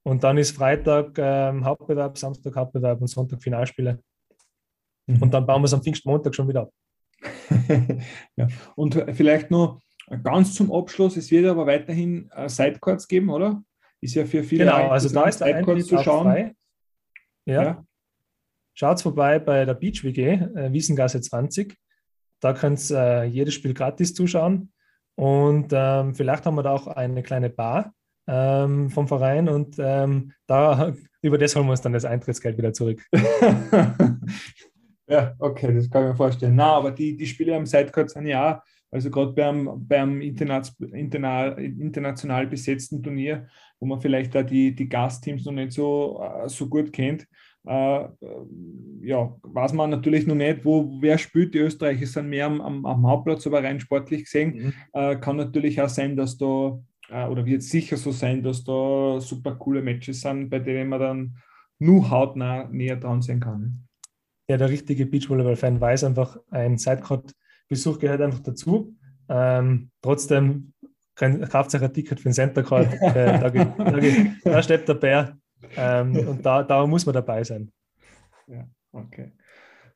Und 0.03 0.23
dann 0.23 0.37
ist 0.37 0.55
Freitag 0.55 1.17
ähm, 1.17 1.65
Hauptbewerb, 1.65 2.17
Samstag 2.17 2.55
Hauptbewerb 2.55 3.01
und 3.01 3.07
Sonntag 3.07 3.43
Finalspiele. 3.43 4.01
Mhm. 5.05 5.21
Und 5.21 5.33
dann 5.33 5.45
bauen 5.45 5.61
wir 5.61 5.65
es 5.65 5.73
am 5.73 5.83
Pfingstmontag 5.83 6.33
schon 6.33 6.47
wieder 6.47 6.61
ab. 6.61 6.71
ja. 8.35 8.47
Und 8.75 8.95
vielleicht 9.13 9.51
noch 9.51 9.81
ganz 10.23 10.55
zum 10.55 10.71
Abschluss, 10.71 11.17
es 11.17 11.29
wird 11.31 11.45
aber 11.45 11.65
weiterhin 11.65 12.29
äh, 12.33 12.47
Sidecards 12.47 13.07
geben, 13.07 13.29
oder? 13.29 13.63
Ist 13.99 14.15
ja 14.15 14.25
für 14.25 14.43
viele 14.43 14.65
genau, 14.65 14.89
also 14.89 15.09
da 15.09 15.23
ist 15.25 15.39
Sidecards 15.39 15.87
zu 15.87 15.97
schauen. 15.97 16.55
Ja. 17.45 17.63
ja. 17.63 17.86
Schaut 18.79 19.01
vorbei 19.01 19.39
bei 19.39 19.65
der 19.65 19.73
Beach 19.73 20.03
WG, 20.03 20.33
äh, 20.33 20.71
Wiesengasse 20.71 21.19
20. 21.19 21.75
Da 22.39 22.53
könnt 22.53 22.91
ihr 22.91 22.95
äh, 22.95 23.23
jedes 23.25 23.55
Spiel 23.55 23.73
gratis 23.73 24.13
zuschauen. 24.13 24.71
Und 25.15 25.69
ähm, 25.71 26.13
vielleicht 26.13 26.45
haben 26.45 26.53
wir 26.53 26.61
da 26.61 26.73
auch 26.73 26.85
eine 26.85 27.23
kleine 27.23 27.49
Bar 27.49 27.91
ähm, 28.27 28.91
vom 28.91 29.07
Verein 29.07 29.49
und 29.49 29.77
ähm, 29.79 30.31
da 30.45 30.93
über 31.23 31.39
das 31.39 31.55
holen 31.55 31.65
wir 31.65 31.71
uns 31.71 31.81
dann 31.81 31.93
das 31.93 32.05
Eintrittsgeld 32.05 32.55
wieder 32.55 32.71
zurück. 32.71 33.03
ja, 35.07 35.33
okay, 35.39 35.73
das 35.73 35.89
kann 35.89 36.03
ich 36.03 36.09
mir 36.09 36.15
vorstellen. 36.15 36.53
Na, 36.53 36.73
aber 36.73 36.91
die, 36.91 37.17
die 37.17 37.25
Spiele 37.25 37.55
am 37.55 37.65
Sidecard 37.65 38.11
sind 38.11 38.27
ja 38.27 38.57
auch, 38.57 38.61
also 38.91 39.09
gerade 39.09 39.31
beim, 39.31 39.87
beim 39.87 40.21
international, 40.21 41.57
international 41.59 42.45
besetzten 42.45 43.01
Turnier, 43.01 43.47
wo 43.79 43.87
man 43.87 43.99
vielleicht 43.99 44.35
da 44.35 44.43
die, 44.43 44.75
die 44.75 44.87
Gastteams 44.87 45.45
noch 45.45 45.53
nicht 45.53 45.71
so, 45.71 46.21
äh, 46.21 46.47
so 46.47 46.69
gut 46.69 46.93
kennt, 46.93 47.25
äh, 47.67 48.07
ja, 49.01 49.35
weiß 49.43 49.73
man 49.73 49.89
natürlich 49.89 50.25
noch 50.25 50.35
nicht, 50.35 50.63
wo 50.63 50.97
wer 51.01 51.17
spielt. 51.17 51.53
Die 51.53 51.59
Österreicher 51.59 52.05
sind 52.05 52.29
mehr 52.29 52.45
am, 52.45 52.61
am, 52.61 52.85
am 52.85 53.07
Hauptplatz, 53.07 53.45
aber 53.45 53.63
rein 53.63 53.79
sportlich 53.79 54.23
gesehen. 54.23 54.55
Mhm. 54.55 54.73
Äh, 54.93 55.15
kann 55.17 55.35
natürlich 55.35 55.81
auch 55.81 55.89
sein, 55.89 56.15
dass 56.15 56.37
da, 56.37 56.79
äh, 57.09 57.27
oder 57.27 57.45
wird 57.45 57.63
sicher 57.63 57.97
so 57.97 58.11
sein, 58.11 58.41
dass 58.41 58.63
da 58.63 59.19
super 59.19 59.55
coole 59.55 59.81
Matches 59.81 60.21
sind, 60.21 60.49
bei 60.49 60.59
denen 60.59 60.89
man 60.89 60.99
dann 60.99 61.37
nur 61.79 62.09
hautnah 62.09 62.69
näher 62.71 62.95
dran 62.95 63.21
sein 63.21 63.39
kann. 63.39 63.87
Ja, 64.49 64.57
der 64.57 64.69
richtige 64.69 65.05
Beachvolleyball-Fan 65.05 65.81
weiß 65.81 66.05
einfach, 66.05 66.37
ein 66.49 66.77
Sidecourt-Besuch 66.77 67.99
gehört 67.99 68.21
einfach 68.21 68.39
dazu. 68.39 68.95
Ähm, 69.27 69.91
trotzdem 70.01 70.73
kauft 71.15 71.71
sich 71.71 71.81
ein 71.81 71.93
Ticket 71.93 72.19
für 72.19 72.29
den 72.29 72.33
Center 72.33 72.63
Court. 72.63 72.93
äh, 73.01 73.39
da, 73.39 73.49
da, 73.49 73.65
da, 73.65 73.99
da 74.43 74.63
steppt 74.63 74.87
der 74.87 74.93
Bär 74.93 75.37
ähm, 75.75 76.15
und 76.27 76.45
da, 76.45 76.63
da 76.63 76.85
muss 76.85 77.05
man 77.05 77.13
dabei 77.13 77.43
sein. 77.43 77.71
Ja, 78.47 78.67
okay. 78.91 79.31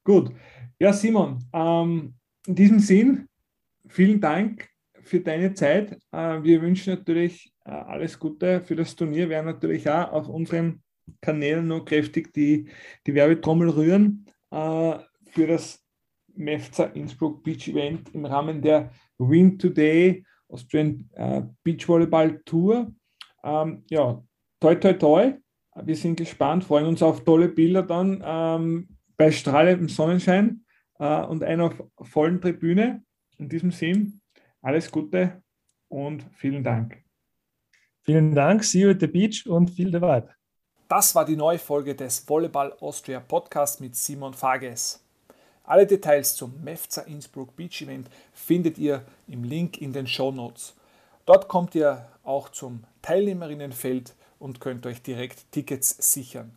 Gut. 0.04 0.32
Ja, 0.80 0.94
Simon, 0.94 1.40
ähm, 1.54 2.16
in 2.48 2.56
diesem 2.56 2.80
Sinn, 2.80 3.28
vielen 3.88 4.20
Dank 4.20 4.68
für 5.04 5.20
deine 5.20 5.54
Zeit. 5.54 5.94
Äh, 6.12 6.44
wir 6.44 6.62
wünschen 6.62 6.94
natürlich 6.94 7.54
äh, 7.66 7.72
alles 7.72 8.18
Gute 8.18 8.62
für 8.62 8.76
das 8.76 8.96
Turnier. 8.96 9.24
Wir 9.24 9.30
werden 9.30 9.46
natürlich 9.46 9.90
auch 9.90 10.12
auf 10.12 10.28
unseren 10.28 10.82
Kanälen 11.20 11.68
noch 11.68 11.86
kräftig 11.86 12.34
die, 12.34 12.68
die 13.06 13.14
Werbetrommel 13.14 13.70
rühren 13.70 14.26
äh, 14.52 14.98
für 15.32 15.48
das 15.48 15.84
MEFZA 16.36 16.86
Innsbruck 16.86 17.44
Beach 17.44 17.68
Event 17.68 18.14
im 18.14 18.26
Rahmen 18.26 18.62
der 18.62 18.92
Win 19.18 19.58
Today 19.58 20.24
Austrian 20.48 21.10
äh, 21.14 21.44
Beach 21.64 21.88
Volleyball 21.88 22.42
Tour. 22.46 22.92
Ähm, 23.44 23.84
ja, 23.90 24.24
toi, 24.60 24.76
toi, 24.76 24.94
toi. 24.94 25.34
Wir 25.76 25.96
sind 25.96 26.18
gespannt, 26.18 26.64
freuen 26.64 26.86
uns 26.86 27.02
auf 27.02 27.24
tolle 27.24 27.48
Bilder 27.48 27.84
dann 27.84 28.22
ähm, 28.26 28.98
bei 29.18 29.32
strahlendem 29.32 29.88
Sonnenschein 29.88 30.66
äh, 31.00 31.22
und 31.24 31.44
einer 31.44 31.74
vollen 32.02 32.42
Tribüne. 32.42 33.04
In 33.38 33.50
diesem 33.50 33.72
Sinn, 33.72 34.22
alles 34.62 34.92
Gute 34.92 35.42
und 35.88 36.26
vielen 36.34 36.64
Dank. 36.64 37.04
Vielen 38.02 38.36
Dank, 38.36 38.64
see 38.64 38.82
you 38.82 38.90
at 38.90 39.00
the 39.00 39.08
beach 39.08 39.48
und 39.48 39.70
viel 39.70 39.92
the 39.92 40.02
vibe. 40.02 40.30
Das 40.88 41.16
war 41.16 41.24
die 41.24 41.38
neue 41.38 41.58
Folge 41.58 41.96
des 41.96 42.28
Volleyball 42.28 42.74
Austria 42.82 43.20
Podcast 43.20 43.80
mit 43.80 43.96
Simon 43.96 44.34
Fages. 44.34 45.02
Alle 45.64 45.88
Details 45.88 46.36
zum 46.36 46.62
MEFZA 46.64 47.04
Innsbruck 47.04 47.56
Beach 47.56 47.82
Event 47.82 48.10
findet 48.34 48.78
ihr 48.78 49.04
im 49.28 49.44
Link 49.44 49.80
in 49.82 49.94
den 49.94 50.06
Show 50.06 50.32
Notes. 50.32 50.76
Dort 51.26 51.48
kommt 51.48 51.76
ihr 51.76 52.06
auch 52.24 52.50
zum 52.50 52.84
Teilnehmerinnenfeld 53.02 54.14
und 54.42 54.60
könnt 54.60 54.86
euch 54.86 55.02
direkt 55.02 55.52
Tickets 55.52 55.96
sichern. 56.14 56.52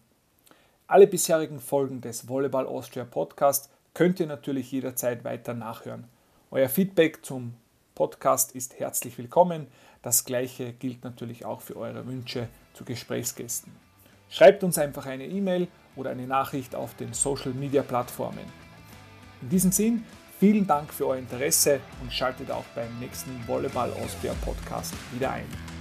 Alle 0.86 1.06
bisherigen 1.06 1.60
Folgen 1.60 2.00
des 2.00 2.28
Volleyball 2.28 2.66
Austria 2.66 3.04
Podcast 3.04 3.70
könnt 3.92 4.18
ihr 4.20 4.26
natürlich 4.26 4.72
jederzeit 4.72 5.22
weiter 5.24 5.54
nachhören. 5.54 6.04
Euer 6.50 6.68
Feedback 6.68 7.24
zum 7.24 7.54
Podcast 7.94 8.54
ist 8.54 8.78
herzlich 8.80 9.16
willkommen. 9.18 9.66
Das 10.02 10.24
gleiche 10.24 10.72
gilt 10.72 11.04
natürlich 11.04 11.44
auch 11.44 11.60
für 11.60 11.76
eure 11.76 12.06
Wünsche 12.06 12.48
zu 12.72 12.84
Gesprächsgästen. 12.84 13.72
Schreibt 14.30 14.64
uns 14.64 14.78
einfach 14.78 15.06
eine 15.06 15.26
E-Mail 15.26 15.68
oder 15.94 16.10
eine 16.10 16.26
Nachricht 16.26 16.74
auf 16.74 16.94
den 16.94 17.12
Social 17.12 17.52
Media 17.52 17.82
Plattformen. 17.82 18.44
In 19.42 19.48
diesem 19.48 19.72
Sinn, 19.72 20.04
vielen 20.40 20.66
Dank 20.66 20.92
für 20.92 21.06
euer 21.06 21.18
Interesse 21.18 21.80
und 22.02 22.12
schaltet 22.12 22.50
auch 22.50 22.64
beim 22.74 22.98
nächsten 22.98 23.46
Volleyball 23.46 23.92
Austria 23.92 24.34
Podcast 24.42 24.94
wieder 25.12 25.30
ein. 25.30 25.73